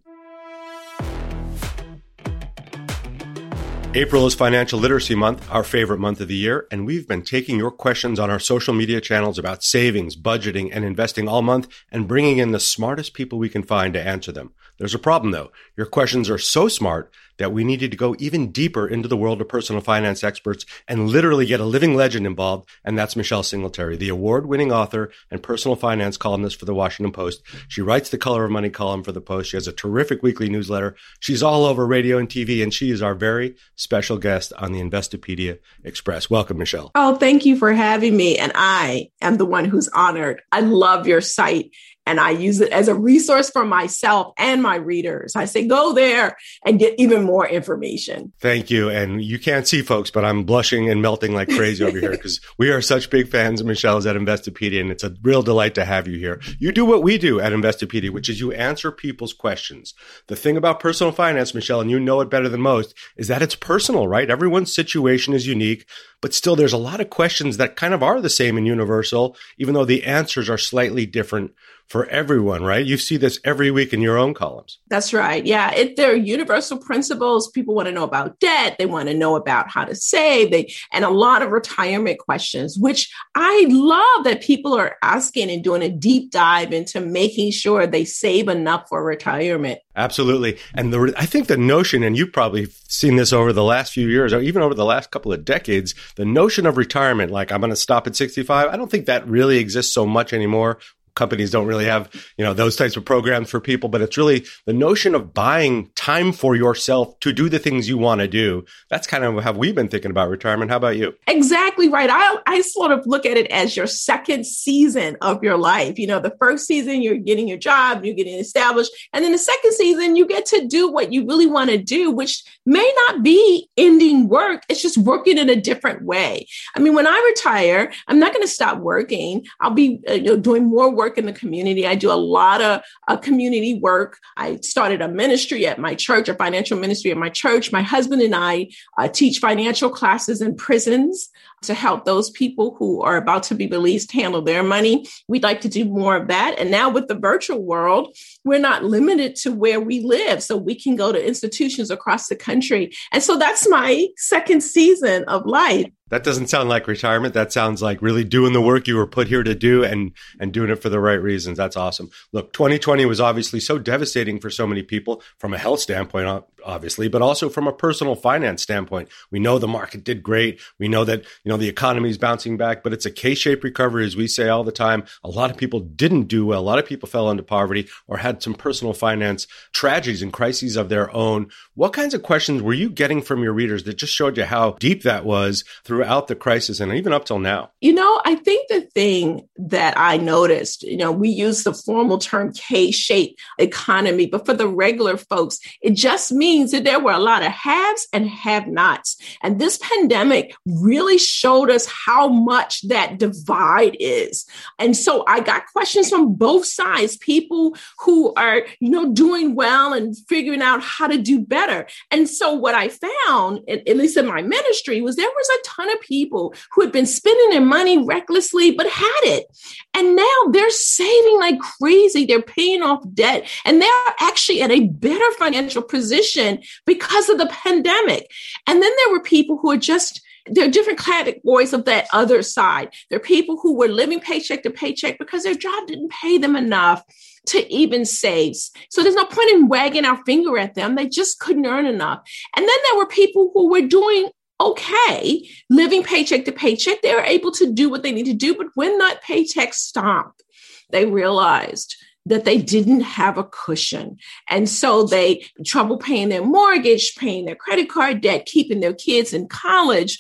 April 3.96 4.28
is 4.28 4.36
Financial 4.36 4.80
Literacy 4.80 5.16
Month, 5.16 5.50
our 5.50 5.64
favorite 5.64 6.00
month 6.00 6.22
of 6.22 6.28
the 6.28 6.36
year, 6.36 6.68
and 6.70 6.86
we've 6.86 7.08
been 7.08 7.24
taking 7.24 7.58
your 7.58 7.72
questions 7.72 8.20
on 8.20 8.30
our 8.30 8.38
social 8.38 8.72
media 8.72 9.02
channels 9.02 9.40
about 9.40 9.64
savings, 9.64 10.16
budgeting, 10.16 10.70
and 10.72 10.86
investing 10.86 11.28
all 11.28 11.42
month 11.42 11.68
and 11.92 12.08
bringing 12.08 12.38
in 12.38 12.52
the 12.52 12.60
smartest 12.60 13.16
people 13.16 13.40
we 13.40 13.50
can 13.50 13.64
find 13.64 13.96
to 13.96 14.08
answer 14.08 14.32
them. 14.32 14.54
There's 14.78 14.94
a 14.94 15.00
problem 15.00 15.32
though. 15.32 15.52
Your 15.76 15.88
questions 15.88 16.30
are 16.30 16.38
so 16.38 16.68
smart 16.68 17.12
that 17.40 17.52
we 17.52 17.64
needed 17.64 17.90
to 17.90 17.98
go 17.98 18.16
even 18.20 18.52
deeper 18.52 18.88
into 18.88 19.08
the 19.08 19.18
world 19.18 19.42
of 19.42 19.50
personal 19.50 19.82
finance 19.82 20.24
experts 20.24 20.66
and 20.88 21.10
literally 21.10 21.46
get 21.46 21.60
a 21.60 21.66
living 21.66 21.96
legend 21.96 22.28
involved. 22.28 22.70
And 22.86 22.98
that's 22.98 23.16
Michelle 23.16 23.44
Singletary, 23.44 23.98
the 23.98 24.10
award 24.10 24.46
winning 24.46 24.72
author 24.72 25.12
and 25.32 25.42
personal 25.42 25.76
finance 25.76 26.18
columnist 26.18 26.60
for 26.60 26.66
the 26.66 26.74
Washington 26.74 27.12
Post. 27.12 27.42
She 27.68 27.82
writes 27.82 28.10
the 28.10 28.18
color 28.18 28.46
of 28.46 28.52
money 28.52 28.70
column 28.70 29.04
for 29.04 29.12
the 29.12 29.22
Post. 29.22 29.50
She 29.50 29.58
has 29.58 29.68
a 29.68 29.74
terrific 29.74 30.22
weekly 30.22 30.50
newsletter. 30.50 30.96
She's 31.20 31.42
all 31.42 31.66
over 31.66 31.88
radio 31.88 32.18
and 32.18 32.30
TV, 32.30 32.62
and 32.62 32.74
she 32.74 32.92
is 32.92 33.02
our 33.02 33.16
very 33.16 33.56
special 33.76 34.18
guest 34.18 34.54
on 34.58 34.72
the 34.74 34.82
Investopedia 34.82 35.60
Express. 35.84 36.30
Welcome, 36.30 36.58
Michelle. 36.58 36.92
Oh, 36.94 37.16
thank 37.16 37.46
you 37.46 37.56
for 37.56 37.74
having 37.74 38.16
me. 38.16 38.38
And 38.38 38.52
I 38.54 39.10
am 39.22 39.38
the 39.38 39.46
one 39.46 39.66
who's 39.66 39.88
honored. 39.90 40.42
I 40.52 40.60
love 40.60 41.08
your 41.08 41.22
site 41.22 41.72
and 42.10 42.20
I 42.20 42.32
use 42.32 42.60
it 42.60 42.72
as 42.72 42.88
a 42.88 42.96
resource 42.96 43.52
for 43.52 43.64
myself 43.64 44.34
and 44.36 44.64
my 44.64 44.78
readers. 44.78 45.36
I 45.36 45.46
say, 45.46 45.68
go 45.68 45.94
there 45.94 46.36
and 46.66 46.80
get 46.80 46.96
even 46.98 47.24
more 47.24 47.48
information. 47.48 48.34
Thank 48.40 48.72
you. 48.72 48.90
And 48.90 49.24
you 49.24 49.38
can't 49.38 49.68
see 49.68 49.84
folks, 49.84 50.10
but 50.10 50.26
I'm 50.26 50.44
blushing 50.44 50.90
and 50.90 51.04
melting 51.04 51.36
like 51.36 51.50
crazy 51.50 51.84
over 51.84 52.00
here 52.00 52.10
because 52.10 52.42
we 52.58 52.72
are 52.72 52.82
such 52.82 53.12
big 53.12 53.30
fans 53.30 53.62
of 53.62 53.68
Michelle's 53.68 54.08
at 54.08 54.16
Investopedia. 54.16 54.82
And 54.82 54.90
it's 54.90 55.04
a 55.04 55.16
real 55.22 55.44
delight 55.44 55.76
to 55.76 55.86
have 55.86 56.08
you 56.08 56.18
here. 56.18 56.42
You 56.58 56.72
do 56.72 56.84
what 56.84 57.04
we 57.04 57.20
do 57.20 57.40
at 57.40 57.54
Investopedia, 57.54 58.10
which 58.10 58.28
is 58.28 58.40
you 58.40 58.52
answer 58.54 58.92
people's 58.92 59.34
questions. 59.34 59.94
The 60.26 60.36
thing 60.36 60.58
about 60.58 60.80
personal 60.80 61.14
finance, 61.14 61.54
Michelle, 61.54 61.80
and 61.80 61.92
you 61.92 62.00
know 62.00 62.22
it 62.22 62.32
better 62.32 62.50
than 62.50 62.60
most, 62.60 62.96
is 63.18 63.28
that 63.28 63.44
it's 63.44 63.56
personal, 63.56 64.08
right? 64.08 64.32
Everyone's 64.32 64.74
situation 64.74 65.36
is 65.36 65.46
unique, 65.46 65.86
but 66.22 66.34
still 66.34 66.56
there's 66.56 66.74
a 66.74 66.78
lot 66.78 67.02
of 67.02 67.12
questions 67.12 67.58
that 67.58 67.76
kind 67.76 67.94
of 67.94 68.02
are 68.02 68.20
the 68.20 68.32
same 68.32 68.58
and 68.58 68.66
universal, 68.66 69.38
even 69.60 69.76
though 69.76 69.86
the 69.86 70.06
answers 70.06 70.50
are 70.50 70.58
slightly 70.58 71.06
different 71.06 71.52
for 71.90 72.06
everyone, 72.08 72.64
right? 72.64 72.86
You 72.86 72.98
see 72.98 73.18
this 73.18 73.40
every 73.44 73.72
week 73.72 73.94
in 73.94 74.02
your 74.02 74.16
own 74.16 74.36
columns. 74.36 74.78
That's 74.90 75.12
right. 75.12 75.44
Yeah, 75.44 75.72
it, 75.72 75.96
they're 75.96 76.16
universal 76.16 76.78
principles. 76.78 77.50
People 77.50 77.74
want 77.74 77.88
to 77.88 77.92
know 77.92 78.04
about 78.04 78.40
debt. 78.40 78.76
They 78.78 78.86
want 78.86 79.10
to 79.10 79.16
know 79.16 79.36
about 79.36 79.70
how 79.70 79.86
to 79.86 79.96
save. 79.96 80.52
They 80.52 80.72
and 80.92 81.04
a 81.04 81.10
lot 81.10 81.42
of 81.42 81.50
retirement 81.50 82.20
questions, 82.20 82.78
which 82.78 83.12
I 83.34 83.66
love 83.70 84.24
that 84.26 84.44
people 84.44 84.76
are 84.76 84.98
asking 85.02 85.50
and 85.50 85.64
doing 85.64 85.82
a 85.82 85.90
deep 85.90 86.32
dive 86.32 86.72
into 86.72 87.02
making 87.02 87.52
sure 87.52 87.88
they 87.88 88.06
save 88.06 88.48
enough 88.48 88.88
for 88.88 89.04
retirement. 89.04 89.80
Absolutely. 89.96 90.58
And 90.76 90.94
the, 90.94 91.14
I 91.18 91.26
think 91.26 91.48
the 91.48 91.58
notion, 91.58 92.04
and 92.04 92.16
you've 92.16 92.32
probably 92.32 92.68
seen 92.88 93.16
this 93.16 93.34
over 93.34 93.52
the 93.52 93.64
last 93.64 93.92
few 93.92 94.08
years, 94.08 94.32
or 94.32 94.40
even 94.40 94.62
over 94.62 94.74
the 94.74 94.86
last 94.86 95.12
couple 95.12 95.34
of 95.34 95.44
decades, 95.44 95.96
the 96.16 96.24
notion 96.24 96.66
of 96.66 96.78
retirement, 96.78 97.32
like 97.32 97.52
I'm 97.52 97.60
going 97.60 97.72
to 97.72 97.76
stop 97.76 98.08
at 98.08 98.16
65, 98.16 98.70
I 98.70 98.78
don't 98.78 98.90
think 98.90 99.08
that 99.08 99.28
really 99.28 99.58
exists 99.58 99.94
so 99.94 100.06
much 100.06 100.32
anymore 100.32 100.78
companies 101.20 101.52
don't 101.52 101.68
really 101.68 101.86
have, 101.86 102.10
you 102.38 102.46
know, 102.46 102.54
those 102.54 102.78
types 102.78 102.96
of 102.96 103.04
programs 103.04 103.50
for 103.50 103.60
people, 103.60 103.90
but 103.90 104.02
it's 104.02 104.18
really 104.18 104.46
the 104.66 104.74
notion 104.74 105.14
of 105.14 105.34
buying 105.34 105.92
time 105.96 106.32
for 106.32 106.56
yourself 106.56 107.20
to 107.20 107.34
do 107.34 107.50
the 107.50 107.60
things 107.60 107.90
you 107.90 107.98
want 107.98 108.22
to 108.22 108.28
do. 108.28 108.64
That's 108.90 109.06
kind 109.06 109.26
of 109.26 109.44
how 109.44 109.52
we've 109.52 109.76
been 109.76 109.90
thinking 109.90 110.12
about 110.12 110.30
retirement. 110.30 110.72
How 110.72 110.78
about 110.78 110.96
you? 110.96 111.14
Exactly 111.28 111.90
right. 111.90 112.10
I, 112.10 112.38
I 112.48 112.62
sort 112.62 112.92
of 112.92 113.06
look 113.06 113.26
at 113.26 113.36
it 113.36 113.52
as 113.52 113.76
your 113.76 113.86
second 113.86 114.46
season 114.46 115.18
of 115.22 115.44
your 115.44 115.58
life. 115.58 116.00
You 116.00 116.08
know, 116.08 116.22
the 116.22 116.36
first 116.40 116.66
season, 116.66 117.02
you're 117.02 117.18
getting 117.18 117.50
your 117.50 117.58
job, 117.58 118.06
you're 118.06 118.16
getting 118.16 118.40
established. 118.40 118.92
And 119.12 119.24
then 119.24 119.34
the 119.34 119.38
second 119.38 119.74
season, 119.74 120.16
you 120.16 120.26
get 120.26 120.46
to 120.48 120.66
do 120.68 120.90
what 120.90 121.12
you 121.12 121.26
really 121.26 121.48
want 121.48 121.70
to 121.70 121.78
do, 121.78 122.12
which 122.12 122.42
may 122.66 122.90
not 123.08 123.24
be 123.24 123.70
ending 123.76 124.30
work. 124.30 124.64
It's 124.70 124.82
just 124.82 124.98
working 124.98 125.38
in 125.38 125.50
a 125.50 125.56
different 125.56 126.04
way. 126.04 126.48
I 126.76 126.80
mean, 126.80 126.96
when 126.96 127.08
I 127.08 127.34
retire, 127.36 127.92
I'm 128.08 128.20
not 128.20 128.32
going 128.32 128.46
to 128.46 128.52
stop 128.52 128.78
working. 128.78 129.46
I'll 129.60 129.72
be 129.72 130.00
uh, 130.10 130.14
you 130.14 130.24
know, 130.24 130.38
doing 130.38 130.66
more 130.66 130.90
work 130.90 131.09
in 131.18 131.26
the 131.26 131.34
community. 131.34 131.86
I 131.88 131.96
do 131.96 132.12
a 132.12 132.14
lot 132.14 132.62
of 132.62 132.82
uh, 133.08 133.18
community 133.18 133.76
work. 133.76 134.18
I 134.38 134.58
started 134.58 135.02
a 135.02 135.08
ministry 135.08 135.66
at 135.68 135.80
my 135.80 135.96
church, 135.96 136.30
a 136.30 136.36
financial 136.36 136.80
ministry 136.80 137.12
at 137.12 137.18
my 137.18 137.30
church. 137.30 137.72
My 137.72 137.82
husband 137.82 138.22
and 138.22 138.36
I 138.36 138.70
uh, 138.98 139.08
teach 139.08 139.40
financial 139.40 139.90
classes 139.90 140.42
in 140.42 140.56
prisons 140.56 141.30
to 141.64 141.74
help 141.74 142.06
those 142.06 142.30
people 142.30 142.76
who 142.80 143.02
are 143.02 143.18
about 143.18 143.44
to 143.44 143.56
be 143.56 143.68
released 143.68 144.12
handle 144.12 144.42
their 144.42 144.64
money. 144.64 145.06
We'd 145.28 145.44
like 145.44 145.62
to 145.62 145.70
do 145.70 145.86
more 145.86 146.16
of 146.16 146.28
that. 146.28 146.56
And 146.58 146.72
now 146.72 146.90
with 146.90 147.08
the 147.08 147.16
virtual 147.16 147.62
world, 147.62 148.16
we're 148.46 148.60
not 148.60 148.86
limited 148.86 149.36
to 149.38 149.52
where 149.52 149.80
we 149.80 150.02
live. 150.02 150.42
So 150.42 150.56
we 150.56 150.76
can 150.76 150.96
go 150.96 151.12
to 151.12 151.28
institutions 151.28 151.92
across 151.92 152.28
the 152.28 152.36
country. 152.36 152.94
And 153.12 153.22
so 153.22 153.38
that's 153.38 153.68
my 153.68 154.08
second 154.16 154.62
season 154.62 155.26
of 155.26 155.46
life. 155.46 155.88
That 156.10 156.24
doesn't 156.24 156.48
sound 156.48 156.70
like 156.70 156.88
retirement. 156.88 157.34
That 157.34 157.54
sounds 157.54 157.82
like 157.82 158.02
really 158.02 158.24
doing 158.24 158.54
the 158.54 158.62
work 158.62 158.88
you 158.88 158.96
were 158.96 159.08
put 159.08 159.28
here 159.28 159.44
to 159.44 159.56
do 159.56 159.84
and 159.84 160.12
and 160.40 160.52
doing 160.52 160.70
it 160.70 160.82
for 160.82 160.90
the 160.90 161.00
right 161.00 161.22
reasons. 161.22 161.58
That's 161.58 161.78
awesome. 161.78 162.10
Look, 162.32 162.54
2020 162.54 163.06
was 163.06 163.22
obviously 163.22 163.60
so 163.60 163.80
devastating 163.80 164.40
for 164.40 164.50
so 164.50 164.68
many 164.68 164.84
people 164.84 165.22
from 165.38 165.54
a 165.54 165.58
health 165.58 165.80
standpoint 165.80 166.46
obviously, 166.66 167.08
but 167.08 167.22
also 167.22 167.50
from 167.50 167.68
a 167.68 167.74
personal 167.74 168.16
finance 168.16 168.62
standpoint. 168.64 169.10
We 169.32 169.40
know 169.40 169.60
the 169.60 169.68
market 169.68 170.04
did 170.04 170.24
great. 170.24 170.60
We 170.78 170.88
know 170.88 171.04
that, 171.06 171.22
you 171.44 171.50
know, 171.50 171.58
the 171.58 171.70
economy 171.70 172.10
is 172.10 172.18
bouncing 172.18 172.58
back, 172.58 172.84
but 172.84 172.94
it's 172.94 173.06
a 173.06 173.12
K-shaped 173.12 173.64
recovery 173.64 174.06
as 174.06 174.16
we 174.16 174.28
say 174.28 174.50
all 174.50 174.64
the 174.64 174.72
time. 174.72 175.04
A 175.24 175.30
lot 175.30 175.52
of 175.52 175.58
people 175.58 175.80
didn't 175.80 176.24
do 176.24 176.46
well. 176.46 176.60
A 176.60 176.62
lot 176.62 176.80
of 176.80 176.86
people 176.86 177.08
fell 177.10 177.30
into 177.30 177.44
poverty 177.44 177.88
or 178.08 178.18
had 178.18 178.42
some 178.44 178.54
personal 178.54 178.94
finance 178.94 179.48
tragedies 179.74 180.22
and 180.22 180.34
crises 180.34 180.76
of 180.76 180.90
their 180.90 181.14
own. 181.16 181.50
What 181.76 181.94
kinds 181.94 182.14
of 182.14 182.24
questions 182.24 182.62
were 182.62 182.74
you 182.74 182.90
getting 182.90 183.22
from 183.22 183.44
your 183.44 183.54
readers 183.54 183.84
that 183.84 183.96
just 183.96 184.14
showed 184.14 184.38
you 184.38 184.44
how 184.44 184.72
deep 184.80 185.04
that 185.04 185.26
was 185.26 185.64
throughout 185.84 186.28
the 186.28 186.36
crisis 186.36 186.80
and 186.80 186.94
even 186.94 187.14
up 187.14 187.26
till 187.26 187.40
now? 187.40 187.72
You 187.82 187.94
know, 187.94 188.22
I 188.26 188.36
think 188.36 188.68
the 188.68 188.82
thing 188.82 189.48
that 189.58 189.94
I 189.98 190.18
noticed, 190.18 190.84
you 190.84 190.98
know, 190.98 191.12
we 191.12 191.30
use 191.30 191.64
the 191.64 191.74
formal 191.74 192.18
term 192.18 192.54
K 192.54 192.92
shaped 192.92 193.40
economy, 193.58 194.26
but 194.26 194.46
for 194.46 194.54
the 194.54 194.68
regular 194.68 195.18
folks, 195.18 195.60
it 195.82 195.94
just 195.96 196.32
means 196.32 196.49
that 196.58 196.84
there 196.84 197.00
were 197.00 197.12
a 197.12 197.20
lot 197.20 197.44
of 197.44 197.52
haves 197.52 198.08
and 198.12 198.28
have 198.28 198.68
nots. 198.68 199.18
And 199.44 199.60
this 199.60 199.78
pandemic 199.78 200.56
really 200.66 201.18
showed 201.18 201.70
us 201.70 201.86
how 201.86 202.28
much 202.28 202.82
that 202.88 203.20
divide 203.20 203.96
is. 204.00 204.46
And 204.80 204.96
so 204.96 205.24
I 205.28 205.42
got 205.42 205.68
questions 205.68 206.10
from 206.10 206.34
both 206.36 206.66
sides 206.66 207.18
people 207.18 207.76
who 208.00 208.34
are, 208.34 208.64
you 208.80 208.90
know, 208.90 209.14
doing 209.14 209.56
well 209.56 209.94
and 209.94 210.18
figuring 210.28 210.62
out 210.62 210.82
how 210.82 211.08
to 211.08 211.18
do 211.18 211.40
better. 211.40 211.88
And 212.12 212.28
so 212.28 212.54
what 212.54 212.76
I 212.76 212.90
found, 212.90 213.62
at, 213.70 213.98
least 213.98 214.18
in 214.18 214.26
my 214.26 214.42
ministry, 214.42 215.02
was 215.02 215.16
there 215.16 215.28
was 215.28 215.50
a 215.50 215.68
ton 215.68 215.92
of 215.92 216.02
people 216.02 216.54
who 216.72 216.82
had 216.82 216.92
been 216.92 217.06
spending 217.06 217.50
their 217.52 217.62
money 217.62 218.04
recklessly, 218.04 218.72
but 218.72 218.88
had 218.88 219.22
it. 219.24 219.46
And 219.94 220.16
now 220.16 220.52
they're 220.52 220.70
saving 220.72 221.40
like 221.40 221.60
crazy. 221.60 222.26
They're 222.26 222.42
paying 222.42 222.82
off 222.82 223.04
debt 223.14 223.48
and 223.66 223.82
they're 223.82 224.14
actually 224.20 224.62
in 224.62 224.72
a 224.72 224.88
better 224.88 225.32
financial 225.38 225.82
position 225.82 226.39
because 226.86 227.30
of 227.30 227.38
the 227.38 227.48
pandemic. 227.48 228.30
And 228.68 228.82
then 228.82 228.92
there 228.98 229.14
were 229.14 229.22
people 229.22 229.58
who 229.58 229.72
are 229.72 229.78
just, 229.78 230.22
there 230.48 230.66
are 230.66 230.72
different 230.72 231.00
categories 231.00 231.74
of 231.74 231.86
that 231.86 232.08
other 232.14 232.42
side. 232.42 232.94
There 233.10 233.18
are 233.18 233.22
people 233.22 233.58
who 233.62 233.76
were 233.76 233.88
living 233.88 234.20
paycheck 234.20 234.64
to 234.64 234.70
paycheck 234.70 235.18
because 235.20 235.44
their 235.44 235.56
job 235.56 235.88
didn't 235.88 236.12
pay 236.12 236.38
them 236.38 236.56
enough 236.56 237.04
to 237.48 237.72
even 237.74 238.06
save. 238.06 238.56
So 238.90 239.02
there's 239.02 239.16
no 239.16 239.26
point 239.26 239.52
in 239.52 239.68
wagging 239.68 240.06
our 240.06 240.24
finger 240.26 240.58
at 240.58 240.76
them. 240.76 240.96
They 240.96 241.08
just 241.08 241.40
couldn't 241.40 241.66
earn 241.66 241.86
enough. 241.86 242.22
And 242.56 242.68
then 242.68 242.78
there 242.90 242.98
were 242.98 243.08
people 243.08 243.52
who 243.54 243.70
were 243.70 243.82
doing 243.82 244.30
okay, 244.62 245.48
living 245.70 246.04
paycheck 246.04 246.46
to 246.46 246.52
paycheck. 246.52 247.02
They 247.02 247.14
were 247.14 247.22
able 247.22 247.52
to 247.54 247.72
do 247.72 247.90
what 247.90 248.04
they 248.04 248.12
need 248.12 248.26
to 248.26 248.34
do. 248.34 248.56
But 248.56 248.68
when 248.76 248.98
that 248.98 249.22
paycheck 249.24 249.74
stopped, 249.74 250.44
they 250.90 251.06
realized 251.06 251.96
that 252.26 252.46
they 252.46 252.58
didn't 252.58 253.02
have 253.02 253.38
a 253.38 253.44
cushion. 253.44 254.18
And 254.48 254.70
so 254.70 255.04
they 255.04 255.46
trouble 255.66 255.98
paying 255.98 256.30
their 256.30 256.44
mortgage, 256.44 257.16
paying 257.16 257.46
their 257.46 257.56
credit 257.56 257.90
card 257.90 258.22
debt, 258.22 258.46
keeping 258.46 258.80
their 258.80 258.94
kids 258.94 259.34
in 259.34 259.48
college. 259.48 260.20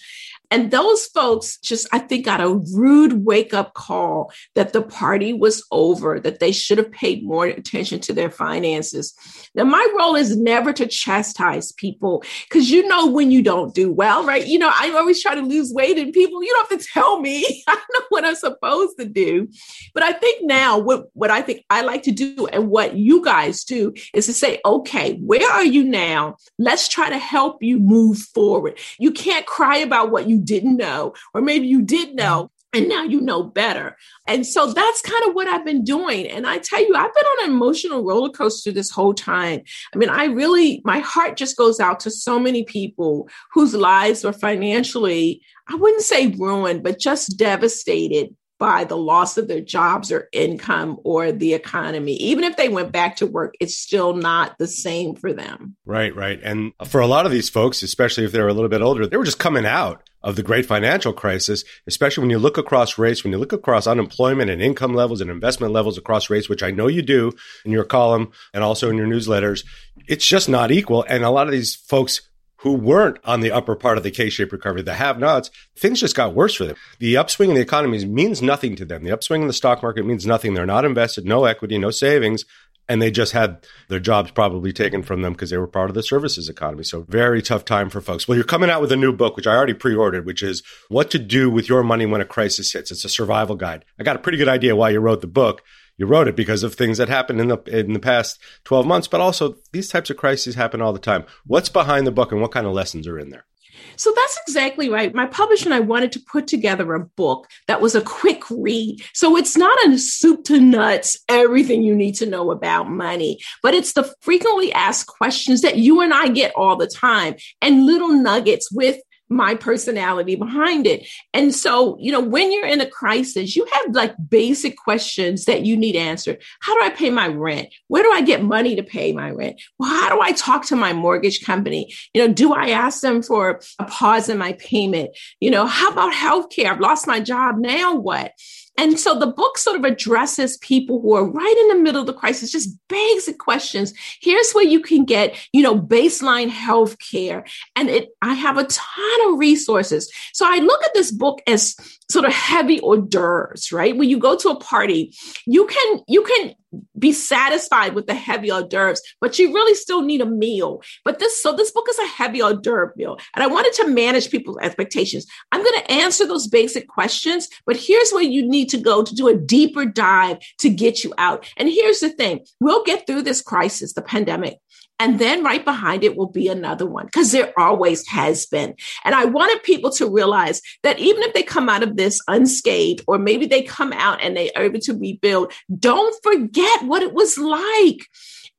And 0.51 0.72
those 0.72 1.06
folks 1.06 1.58
just, 1.60 1.88
I 1.91 2.00
think, 2.00 2.25
got 2.25 2.41
a 2.41 2.62
rude 2.74 3.25
wake 3.25 3.53
up 3.53 3.74
call 3.74 4.32
that 4.56 4.74
the 4.74 4.82
party 4.82 5.34
was 5.34 5.63
over, 5.72 6.20
that 6.20 6.39
they 6.39 6.51
should 6.51 6.77
have 6.77 6.91
paid 6.91 7.24
more 7.24 7.46
attention 7.46 8.00
to 8.01 8.13
their 8.13 8.32
finances. 8.32 9.13
Now, 9.53 9.63
my 9.63 9.88
role 9.98 10.15
is 10.15 10.36
never 10.36 10.74
to 10.74 10.88
chastise 10.88 11.72
people 11.74 12.24
because 12.48 12.72
you 12.72 12.88
know 12.88 13.08
when 13.08 13.32
you 13.32 13.41
don't 13.44 13.75
do 13.75 13.91
well, 13.91 14.25
right? 14.25 14.46
You 14.46 14.60
know, 14.60 14.72
I 14.74 14.91
always 14.91 15.22
try 15.22 15.36
to 15.36 15.41
lose 15.41 15.72
weight, 15.72 15.98
and 15.98 16.13
people, 16.13 16.44
you 16.44 16.50
don't 16.50 16.72
have 16.72 16.79
to 16.79 16.88
tell 16.94 17.20
me. 17.20 17.63
I 17.68 17.75
know 17.75 18.01
what 18.10 18.25
I'm 18.25 18.36
supposed 18.36 18.98
to 18.98 19.06
do. 19.06 19.48
But 19.94 20.03
I 20.03 20.13
think 20.13 20.46
now, 20.46 20.79
what, 20.79 21.06
what 21.13 21.29
I 21.29 21.41
think 21.41 21.63
I 21.70 21.82
like 21.82 22.03
to 22.03 22.12
do 22.12 22.48
and 22.48 22.70
what 22.70 22.96
you 22.96 23.24
guys 23.24 23.63
do 23.63 23.94
is 24.13 24.25
to 24.25 24.34
say, 24.34 24.60
okay, 24.65 25.18
where 25.18 25.50
are 25.51 25.65
you 25.65 25.84
now? 25.84 26.38
Let's 26.58 26.88
try 26.88 27.10
to 27.10 27.18
help 27.18 27.62
you 27.62 27.79
move 27.79 28.18
forward. 28.18 28.79
You 28.98 29.12
can't 29.12 29.46
cry 29.46 29.77
about 29.77 30.12
what 30.12 30.27
you 30.39 30.46
didn't 30.46 30.77
know, 30.77 31.13
or 31.34 31.41
maybe 31.41 31.67
you 31.67 31.81
did 31.81 32.15
know 32.15 32.51
and 32.74 32.88
now 32.88 33.03
you 33.03 33.19
know 33.19 33.43
better. 33.43 33.98
And 34.27 34.46
so 34.46 34.72
that's 34.72 35.01
kind 35.01 35.24
of 35.27 35.34
what 35.34 35.48
I've 35.48 35.65
been 35.65 35.84
doing. 35.84 36.27
And 36.27 36.46
I 36.46 36.60
tell 36.60 36.81
you, 36.81 36.96
I've 36.96 37.13
been 37.13 37.25
on 37.25 37.46
an 37.46 37.55
emotional 37.55 38.03
roller 38.03 38.29
coaster 38.29 38.72
this 38.72 38.91
whole 38.91 39.13
time. 39.13 39.62
I 39.93 39.98
mean, 39.98 40.10
I 40.10 40.25
really, 40.25 40.81
my 40.86 41.00
heart 41.00 41.36
just 41.36 41.58
goes 41.58 41.79
out 41.79 42.00
to 42.01 42.12
so 42.12 42.39
many 42.39 42.63
people 42.63 43.27
whose 43.53 43.74
lives 43.74 44.24
were 44.24 44.34
financially, 44.34 45.41
I 45.67 45.75
wouldn't 45.75 46.03
say 46.03 46.27
ruined, 46.27 46.84
but 46.84 47.00
just 47.00 47.38
devastated 47.38 48.36
by 48.60 48.84
the 48.84 48.98
loss 48.98 49.38
of 49.38 49.48
their 49.48 49.62
jobs 49.62 50.12
or 50.12 50.27
income 50.34 50.98
or 51.05 51.31
the 51.31 51.53
economy. 51.53 52.15
Even 52.17 52.43
if 52.43 52.58
they 52.58 52.67
went 52.67 52.91
back 52.91 53.15
to 53.15 53.25
work, 53.25 53.55
it's 53.62 53.77
still 53.77 54.13
not 54.13 54.58
the 54.60 54.67
same 54.67 55.15
for 55.15 55.31
them. 55.31 55.77
Right, 55.86 56.13
right. 56.13 56.39
And 56.43 56.74
for 56.86 57.00
a 57.00 57.08
lot 57.08 57.25
of 57.25 57.31
these 57.31 57.50
folks, 57.50 57.81
especially 57.81 58.25
if 58.25 58.34
they're 58.34 58.50
a 58.50 58.53
little 58.53 58.69
bit 58.69 58.81
older, 58.81 59.08
they 59.08 59.15
were 59.15 59.24
just 59.24 59.39
coming 59.39 59.65
out 59.65 60.09
of 60.22 60.36
the 60.36 60.44
great 60.44 60.66
financial 60.66 61.14
crisis, 61.14 61.64
especially 61.88 62.22
when 62.22 62.30
you 62.30 62.40
look 62.40 62.58
across 62.58 62.98
race, 62.98 63.24
when 63.24 63.32
you 63.32 63.40
look 63.40 63.54
across 63.54 63.88
unemployment 63.88 64.50
and 64.50 64.62
income 64.62 64.94
levels 64.94 65.22
and 65.22 65.32
investment 65.32 65.74
levels 65.74 65.98
across 65.98 66.30
race, 66.30 66.50
which 66.50 66.64
I 66.64 66.72
know 66.72 66.88
you 66.88 67.02
do 67.02 67.32
in 67.64 67.72
your 67.72 67.86
column 67.86 68.32
and 68.54 68.64
also 68.64 68.90
in 68.90 68.98
your 68.98 69.08
newsletters, 69.08 69.66
it's 70.08 70.26
just 70.26 70.50
not 70.50 70.72
equal. 70.72 71.06
And 71.08 71.24
a 71.24 71.30
lot 71.30 71.48
of 71.48 71.52
these 71.52 71.76
folks 71.76 72.22
who 72.58 72.74
weren't 72.74 73.18
on 73.24 73.40
the 73.40 73.52
upper 73.52 73.74
part 73.74 73.98
of 73.98 74.04
the 74.04 74.12
K-shaped 74.12 74.52
recovery, 74.52 74.82
the 74.82 74.94
have-nots, 74.94 75.50
things 75.78 76.02
just 76.02 76.16
got 76.16 76.34
worse 76.34 76.56
for 76.56 76.66
them. 76.66 76.76
The 77.00 77.16
upswing 77.16 77.52
in 77.52 77.56
the 77.56 77.62
economy 77.62 78.04
means 78.06 78.42
nothing 78.42 78.76
to 78.76 78.84
them. 78.84 79.06
The 79.06 79.14
upswing 79.14 79.42
in 79.42 79.48
the 79.48 79.54
stock 79.54 79.82
market 79.82 80.06
means 80.06 80.26
nothing. 80.26 80.54
They're 80.54 80.66
not 80.66 80.84
invested, 80.84 81.24
no 81.24 81.46
equity, 81.46 81.78
no 81.78 81.90
savings, 81.90 82.44
and 82.89 83.01
they 83.01 83.12
just 83.12 83.31
had 83.31 83.65
their 83.88 84.00
jobs 84.00 84.31
probably 84.31 84.74
taken 84.74 85.03
from 85.03 85.22
them 85.22 85.34
because 85.34 85.51
they 85.51 85.58
were 85.58 85.67
part 85.67 85.89
of 85.89 85.93
the 85.93 86.03
services 86.03 86.50
economy. 86.50 86.84
So 86.84 87.05
very 87.08 87.41
tough 87.41 87.63
time 87.63 87.89
for 87.89 88.01
folks. 88.01 88.27
Well, 88.27 88.36
you're 88.36 88.43
coming 88.43 88.69
out 88.69 88.81
with 88.81 88.91
a 88.91 88.98
new 88.98 89.13
book, 89.13 89.38
which 89.38 89.48
I 89.48 89.55
already 89.55 89.75
pre-ordered, 89.75 90.25
which 90.25 90.41
is 90.41 90.63
what 90.89 91.12
to 91.12 91.19
do 91.19 91.50
with 91.50 91.69
your 91.69 91.84
money 91.84 92.08
when 92.08 92.19
a 92.19 92.25
crisis 92.25 92.74
hits. 92.74 92.91
It's 92.91 93.05
a 93.05 93.10
survival 93.10 93.55
guide. 93.55 93.86
I 94.00 94.03
got 94.03 94.15
a 94.15 94.19
pretty 94.19 94.39
good 94.39 94.50
idea 94.50 94.75
why 94.75 94.89
you 94.89 95.00
wrote 95.00 95.22
the 95.22 95.27
book 95.27 95.62
you 96.00 96.05
wrote 96.05 96.29
it 96.29 96.36
because 96.38 96.63
of 96.63 96.74
things 96.74 96.98
that 96.98 97.10
happened 97.10 97.41
in 97.41 97.50
the 97.50 97.58
in 97.67 97.93
the 97.93 98.00
past 98.00 98.39
12 98.63 98.88
months 98.88 99.08
but 99.08 99.19
also 99.19 99.58
these 99.74 99.89
types 99.89 100.10
of 100.10 100.17
crises 100.17 100.55
happen 100.55 100.81
all 100.81 100.93
the 100.93 100.98
time 100.98 101.25
what's 101.46 101.69
behind 101.69 102.08
the 102.08 102.12
book 102.12 102.31
and 102.31 102.41
what 102.41 102.53
kind 102.53 102.65
of 102.65 102.74
lessons 102.74 103.05
are 103.05 103.19
in 103.19 103.29
there 103.29 103.46
so 103.95 104.13
that's 104.15 104.39
exactly 104.48 104.89
right. 104.89 105.13
My 105.13 105.25
publisher 105.25 105.65
and 105.65 105.74
I 105.74 105.79
wanted 105.79 106.12
to 106.13 106.19
put 106.19 106.48
together 106.48 106.93
a 106.93 107.05
book 107.05 107.48
that 107.67 107.81
was 107.81 107.95
a 107.95 108.01
quick 108.01 108.43
read. 108.50 109.01
So 109.13 109.36
it's 109.38 109.57
not 109.57 109.77
a 109.88 109.98
soup 109.98 110.43
to 110.45 110.59
nuts, 110.59 111.19
everything 111.27 111.83
you 111.83 111.95
need 111.95 112.15
to 112.15 112.25
know 112.25 112.51
about 112.51 112.89
money, 112.89 113.39
but 113.62 113.74
it's 113.74 113.93
the 113.93 114.12
frequently 114.21 114.71
asked 114.74 115.07
questions 115.07 115.62
that 115.62 115.77
you 115.77 116.01
and 116.01 116.13
I 116.13 116.29
get 116.29 116.53
all 116.55 116.75
the 116.75 116.88
time 116.88 117.36
and 117.62 117.86
little 117.86 118.09
nuggets 118.09 118.71
with 118.71 118.98
my 119.29 119.53
personality 119.53 120.36
behind 120.36 120.88
it. 120.88 121.07
And 121.33 121.53
so, 121.53 121.98
you 122.00 122.12
know, 122.12 122.19
when 122.19 122.51
you're 122.51 122.65
in 122.65 122.81
a 122.81 122.89
crisis, 122.89 123.55
you 123.55 123.65
have 123.71 123.95
like 123.95 124.15
basic 124.29 124.75
questions 124.77 125.45
that 125.45 125.65
you 125.65 125.77
need 125.77 125.95
answered. 125.95 126.41
How 126.62 126.74
do 126.74 126.83
I 126.83 126.89
pay 126.89 127.09
my 127.09 127.27
rent? 127.27 127.69
Where 127.88 128.03
do 128.03 128.12
I 128.12 128.21
get 128.21 128.43
money 128.43 128.75
to 128.75 128.83
pay 128.83 129.12
my 129.12 129.29
rent? 129.29 129.62
Well, 129.77 129.89
how 129.89 130.13
do 130.13 130.21
I 130.21 130.31
talk 130.31 130.65
to 130.65 130.75
my 130.75 130.93
mortgage 130.93 131.45
company? 131.45 131.93
You 132.13 132.27
know, 132.27 132.33
do 132.33 132.53
I 132.53 132.69
ask 132.69 133.01
them 133.01 133.21
for 133.21 133.62
a 133.77 133.86
pause 133.86 134.29
in 134.29 134.38
my 134.38 134.53
payment? 134.53 135.15
You 135.39 135.51
know, 135.51 135.67
how 135.67 135.91
about 135.91 136.13
healthcare? 136.13 136.71
I've 136.71 136.79
lost 136.79 137.05
my 137.07 137.19
job. 137.19 137.57
Now 137.57 137.95
what? 137.95 138.33
And 138.79 138.98
so 138.98 139.19
the 139.19 139.27
book 139.27 139.57
sort 139.57 139.75
of 139.75 139.83
addresses 139.83 140.55
people 140.59 141.01
who 141.01 141.13
are 141.13 141.29
right 141.29 141.55
in 141.59 141.67
the 141.67 141.83
middle 141.83 142.00
of 142.00 142.07
the 142.07 142.13
crisis, 142.13 142.50
just 142.50 142.77
basic 142.88 143.38
questions. 143.38 143.93
Here's 144.21 144.53
where 144.53 144.63
you 144.63 144.79
can 144.79 145.03
get, 145.03 145.36
you 145.51 145.62
know, 145.62 145.77
baseline 145.77 146.48
health 146.48 146.95
care. 147.00 147.45
And 147.75 147.89
it, 147.89 148.12
I 148.21 148.33
have 148.36 148.57
a 148.57 148.63
ton 148.63 149.27
of 149.27 149.38
resources. 149.38 150.09
So 150.31 150.45
I 150.48 150.59
look 150.59 150.81
at 150.86 150.93
this 150.93 151.12
book 151.12 151.41
as 151.45 151.75
sort 152.09 152.24
of 152.24 152.31
heavy 152.31 152.79
hors 152.79 153.01
d'oeuvres, 153.01 153.74
right? 153.74 153.98
When 153.98 154.09
you 154.09 154.17
go 154.17 154.38
to 154.38 154.48
a 154.48 154.59
party, 154.59 155.13
you 155.45 155.67
can, 155.67 156.00
you 156.07 156.24
can 156.24 156.55
be 156.98 157.12
satisfied 157.12 157.96
with 157.96 158.08
the 158.08 158.14
heavy 158.14 158.52
hors 158.52 158.64
d'oeuvres, 158.64 159.02
but 159.22 159.40
you 159.40 159.54
really 159.54 159.76
still 159.76 160.02
need 160.02 160.22
a 160.22 160.26
meal. 160.26 160.82
But 161.04 161.20
this, 161.20 161.42
so 161.42 161.54
this 161.54 161.72
book 161.72 161.88
is 161.90 162.00
a 162.00 162.08
heavy 162.08 162.42
hors 162.42 162.56
d'oeuvre 162.56 162.94
meal. 162.96 163.18
And 163.36 163.44
I 163.44 163.48
wanted 163.48 163.74
to 163.74 163.88
manage 163.88 164.30
people's 164.30 164.58
expectations. 164.62 165.26
I'm 165.52 165.64
going 165.64 165.82
to 165.82 165.92
answer 165.92 166.26
those 166.26 166.48
basic 166.48 166.88
questions, 166.88 167.48
but 167.66 167.78
here's 167.78 168.12
where 168.12 168.24
you 168.24 168.48
need 168.48 168.70
to 168.70 168.78
go 168.78 169.04
to 169.04 169.16
do 169.16 169.28
a 169.28 169.36
deeper 169.36 169.86
dive 169.86 170.38
to 170.60 170.70
get 170.70 171.04
you 171.04 171.14
out. 171.18 171.48
And 171.58 171.70
here's 171.70 172.00
the 172.00 172.10
thing 172.10 172.46
we'll 172.60 172.84
get 172.84 173.08
through 173.08 173.24
this 173.24 173.42
crisis, 173.42 173.94
the 173.94 174.02
pandemic. 174.02 174.60
And 175.00 175.18
then 175.18 175.44
right 175.46 175.63
behind 175.63 176.03
it 176.03 176.18
will 176.18 176.29
be 176.29 176.50
another 176.50 176.86
one 176.86 177.06
because 177.06 177.32
there 177.32 177.58
always 177.58 178.06
has 178.08 178.46
been. 178.46 178.75
And 179.06 179.15
I 179.15 179.25
wanted 179.25 179.63
people 179.63 179.91
to 179.91 180.12
realize 180.12 180.62
that 180.84 181.00
even 181.00 181.24
if 181.24 181.34
they 181.34 181.41
come 181.41 181.70
out 181.70 181.84
of 181.84 181.96
this 181.96 182.20
unscathed, 182.27 183.06
or 183.08 183.18
maybe 183.18 183.46
they 183.46 183.62
come 183.62 183.94
out 183.94 184.22
and 184.22 184.36
they 184.36 184.51
are 184.51 184.63
able 184.63 184.82
to 184.82 184.94
rebuild, 184.94 185.53
don't 185.77 186.15
forget 186.22 186.84
what 186.84 187.01
it 187.01 187.13
was 187.13 187.38
like. 187.38 188.06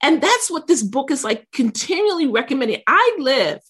And 0.02 0.22
that's 0.22 0.50
what 0.50 0.66
this 0.66 0.82
book 0.82 1.10
is 1.10 1.24
like 1.24 1.46
continually 1.52 2.26
recommending. 2.26 2.80
I 2.86 3.16
live, 3.18 3.60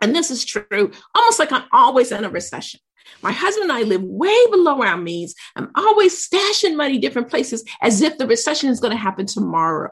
and 0.00 0.14
this 0.14 0.30
is 0.30 0.44
true, 0.44 0.92
almost 1.14 1.38
like 1.40 1.50
I'm 1.50 1.64
always 1.72 2.12
in 2.12 2.24
a 2.24 2.30
recession. 2.30 2.78
My 3.22 3.32
husband 3.32 3.70
and 3.70 3.72
I 3.72 3.82
live 3.82 4.02
way 4.02 4.46
below 4.50 4.82
our 4.82 4.96
means. 4.96 5.34
I'm 5.56 5.70
always 5.74 6.28
stashing 6.28 6.76
money 6.76 6.98
different 6.98 7.28
places 7.28 7.64
as 7.80 8.02
if 8.02 8.18
the 8.18 8.26
recession 8.26 8.68
is 8.68 8.80
going 8.80 8.92
to 8.92 8.98
happen 8.98 9.26
tomorrow. 9.26 9.90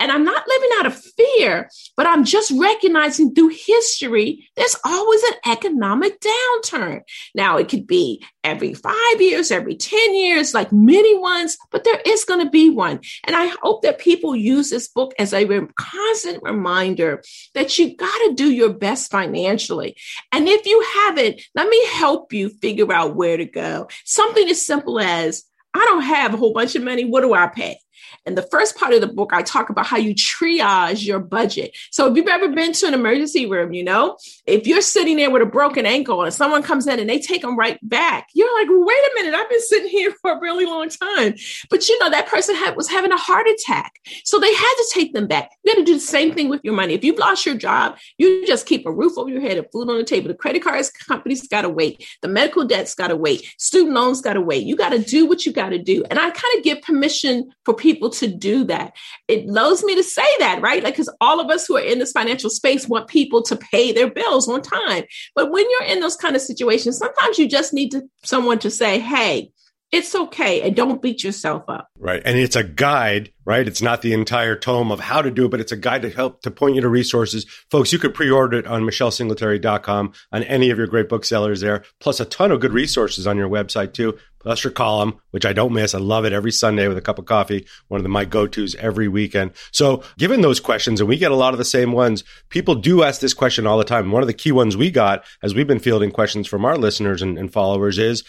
And 0.00 0.12
I'm 0.12 0.24
not 0.24 0.46
living 0.46 0.70
out 0.78 0.86
of 0.86 1.02
fear, 1.02 1.70
but 1.96 2.06
I'm 2.06 2.24
just 2.24 2.52
recognizing 2.52 3.34
through 3.34 3.48
history, 3.48 4.48
there's 4.54 4.76
always 4.84 5.22
an 5.24 5.52
economic 5.52 6.20
downturn. 6.20 7.02
Now, 7.34 7.56
it 7.56 7.68
could 7.68 7.86
be 7.86 8.24
every 8.44 8.74
five 8.74 9.20
years, 9.20 9.50
every 9.50 9.74
10 9.74 10.14
years, 10.14 10.54
like 10.54 10.72
many 10.72 11.18
ones, 11.18 11.58
but 11.70 11.84
there 11.84 12.00
is 12.06 12.24
going 12.24 12.44
to 12.44 12.50
be 12.50 12.70
one. 12.70 13.00
And 13.24 13.34
I 13.34 13.52
hope 13.60 13.82
that 13.82 13.98
people 13.98 14.36
use 14.36 14.70
this 14.70 14.88
book 14.88 15.12
as 15.18 15.32
a 15.32 15.66
constant 15.76 16.42
reminder 16.42 17.22
that 17.54 17.78
you 17.78 17.96
got 17.96 18.18
to 18.28 18.34
do 18.34 18.50
your 18.52 18.72
best 18.72 19.10
financially. 19.10 19.96
And 20.32 20.48
if 20.48 20.64
you 20.64 20.84
haven't, 20.94 21.42
let 21.54 21.68
me 21.68 21.86
help 21.88 22.32
you 22.32 22.50
figure 22.50 22.92
out 22.92 23.16
where 23.16 23.36
to 23.36 23.44
go. 23.44 23.88
Something 24.04 24.48
as 24.48 24.64
simple 24.64 25.00
as, 25.00 25.44
I 25.74 25.84
don't 25.84 26.02
have 26.02 26.34
a 26.34 26.36
whole 26.36 26.52
bunch 26.52 26.74
of 26.76 26.82
money. 26.82 27.04
What 27.04 27.20
do 27.20 27.34
I 27.34 27.48
pay? 27.48 27.78
In 28.26 28.34
the 28.34 28.42
first 28.42 28.76
part 28.76 28.92
of 28.92 29.00
the 29.00 29.06
book, 29.06 29.32
I 29.32 29.42
talk 29.42 29.70
about 29.70 29.86
how 29.86 29.96
you 29.96 30.14
triage 30.14 31.06
your 31.06 31.18
budget. 31.18 31.76
So 31.90 32.10
if 32.10 32.16
you've 32.16 32.28
ever 32.28 32.48
been 32.48 32.72
to 32.72 32.86
an 32.86 32.94
emergency 32.94 33.46
room, 33.46 33.72
you 33.72 33.84
know, 33.84 34.16
if 34.46 34.66
you're 34.66 34.80
sitting 34.80 35.16
there 35.16 35.30
with 35.30 35.42
a 35.42 35.46
broken 35.46 35.86
ankle 35.86 36.22
and 36.22 36.32
someone 36.32 36.62
comes 36.62 36.86
in 36.86 36.98
and 36.98 37.08
they 37.08 37.18
take 37.18 37.42
them 37.42 37.56
right 37.56 37.78
back, 37.82 38.28
you're 38.34 38.52
like, 38.58 38.68
wait 38.70 38.96
a 38.96 39.10
minute, 39.14 39.34
I've 39.34 39.48
been 39.48 39.62
sitting 39.62 39.88
here 39.88 40.12
for 40.22 40.32
a 40.32 40.40
really 40.40 40.66
long 40.66 40.88
time. 40.88 41.34
But 41.70 41.88
you 41.88 41.98
know, 42.00 42.10
that 42.10 42.26
person 42.26 42.54
had, 42.54 42.76
was 42.76 42.88
having 42.88 43.12
a 43.12 43.16
heart 43.16 43.46
attack. 43.48 43.92
So 44.24 44.38
they 44.38 44.52
had 44.52 44.74
to 44.74 44.90
take 44.92 45.14
them 45.14 45.26
back. 45.26 45.50
You 45.64 45.74
got 45.74 45.78
to 45.78 45.84
do 45.84 45.94
the 45.94 46.00
same 46.00 46.34
thing 46.34 46.48
with 46.48 46.60
your 46.64 46.74
money. 46.74 46.94
If 46.94 47.04
you've 47.04 47.18
lost 47.18 47.46
your 47.46 47.54
job, 47.54 47.96
you 48.18 48.46
just 48.46 48.66
keep 48.66 48.86
a 48.86 48.92
roof 48.92 49.16
over 49.16 49.30
your 49.30 49.40
head 49.40 49.58
and 49.58 49.66
food 49.72 49.88
on 49.88 49.98
the 49.98 50.04
table. 50.04 50.28
The 50.28 50.34
credit 50.34 50.62
cards 50.62 50.90
companies 50.90 51.46
got 51.48 51.62
to 51.62 51.68
wait. 51.68 52.06
The 52.22 52.28
medical 52.28 52.64
debt's 52.64 52.94
got 52.94 53.08
to 53.08 53.16
wait. 53.16 53.52
Student 53.58 53.94
loans 53.94 54.20
got 54.20 54.34
to 54.34 54.40
wait. 54.40 54.66
You 54.66 54.76
got 54.76 54.90
to 54.90 54.98
do 54.98 55.26
what 55.26 55.46
you 55.46 55.52
got 55.52 55.70
to 55.70 55.78
do. 55.78 56.04
And 56.10 56.18
I 56.18 56.30
kind 56.30 56.58
of 56.58 56.64
give 56.64 56.82
permission 56.82 57.50
for 57.64 57.74
people 57.74 58.10
to 58.18 58.28
do 58.28 58.64
that. 58.64 58.94
It 59.26 59.46
loads 59.46 59.82
me 59.84 59.94
to 59.94 60.02
say 60.02 60.26
that, 60.38 60.60
right? 60.62 60.82
Like, 60.82 60.94
because 60.94 61.12
all 61.20 61.40
of 61.40 61.50
us 61.50 61.66
who 61.66 61.76
are 61.76 61.82
in 61.82 61.98
this 61.98 62.12
financial 62.12 62.50
space 62.50 62.88
want 62.88 63.08
people 63.08 63.42
to 63.42 63.56
pay 63.56 63.92
their 63.92 64.10
bills 64.10 64.48
on 64.48 64.62
time. 64.62 65.04
But 65.34 65.50
when 65.50 65.66
you're 65.70 65.88
in 65.88 66.00
those 66.00 66.16
kind 66.16 66.36
of 66.36 66.42
situations, 66.42 66.98
sometimes 66.98 67.38
you 67.38 67.48
just 67.48 67.72
need 67.72 67.90
to, 67.90 68.02
someone 68.24 68.58
to 68.60 68.70
say, 68.70 68.98
hey, 68.98 69.50
it's 69.90 70.14
okay 70.14 70.60
and 70.62 70.76
don't 70.76 71.00
beat 71.00 71.24
yourself 71.24 71.64
up. 71.68 71.88
Right. 71.98 72.20
And 72.24 72.38
it's 72.38 72.56
a 72.56 72.62
guide, 72.62 73.32
right? 73.44 73.66
It's 73.66 73.80
not 73.80 74.02
the 74.02 74.12
entire 74.12 74.54
tome 74.54 74.92
of 74.92 75.00
how 75.00 75.22
to 75.22 75.30
do 75.30 75.46
it, 75.46 75.50
but 75.50 75.60
it's 75.60 75.72
a 75.72 75.76
guide 75.76 76.02
to 76.02 76.10
help 76.10 76.42
to 76.42 76.50
point 76.50 76.74
you 76.74 76.82
to 76.82 76.88
resources. 76.88 77.46
Folks, 77.70 77.92
you 77.92 77.98
could 77.98 78.14
pre-order 78.14 78.58
it 78.58 78.66
on 78.66 78.82
michellesingletary.com 78.82 80.12
on 80.32 80.42
any 80.42 80.70
of 80.70 80.78
your 80.78 80.86
great 80.86 81.08
booksellers 81.08 81.60
there, 81.60 81.84
plus 82.00 82.20
a 82.20 82.26
ton 82.26 82.52
of 82.52 82.60
good 82.60 82.72
resources 82.72 83.26
on 83.26 83.38
your 83.38 83.48
website 83.48 83.94
too. 83.94 84.18
Plus 84.40 84.62
your 84.62 84.72
column, 84.72 85.18
which 85.32 85.44
I 85.44 85.52
don't 85.52 85.72
miss. 85.72 85.94
I 85.94 85.98
love 85.98 86.24
it 86.24 86.32
every 86.32 86.52
Sunday 86.52 86.86
with 86.86 86.96
a 86.96 87.02
cup 87.02 87.18
of 87.18 87.24
coffee. 87.24 87.66
One 87.88 87.98
of 87.98 88.04
the, 88.04 88.08
my 88.08 88.24
go-tos 88.24 88.76
every 88.76 89.08
weekend. 89.08 89.50
So 89.72 90.04
given 90.16 90.42
those 90.42 90.60
questions, 90.60 91.00
and 91.00 91.08
we 91.08 91.18
get 91.18 91.32
a 91.32 91.36
lot 91.36 91.54
of 91.54 91.58
the 91.58 91.64
same 91.64 91.90
ones, 91.90 92.22
people 92.48 92.76
do 92.76 93.02
ask 93.02 93.20
this 93.20 93.34
question 93.34 93.66
all 93.66 93.78
the 93.78 93.84
time. 93.84 94.12
One 94.12 94.22
of 94.22 94.28
the 94.28 94.32
key 94.34 94.52
ones 94.52 94.76
we 94.76 94.92
got 94.92 95.24
as 95.42 95.54
we've 95.54 95.66
been 95.66 95.80
fielding 95.80 96.12
questions 96.12 96.46
from 96.46 96.64
our 96.64 96.78
listeners 96.78 97.20
and, 97.20 97.36
and 97.36 97.52
followers 97.52 97.98
is, 97.98 98.22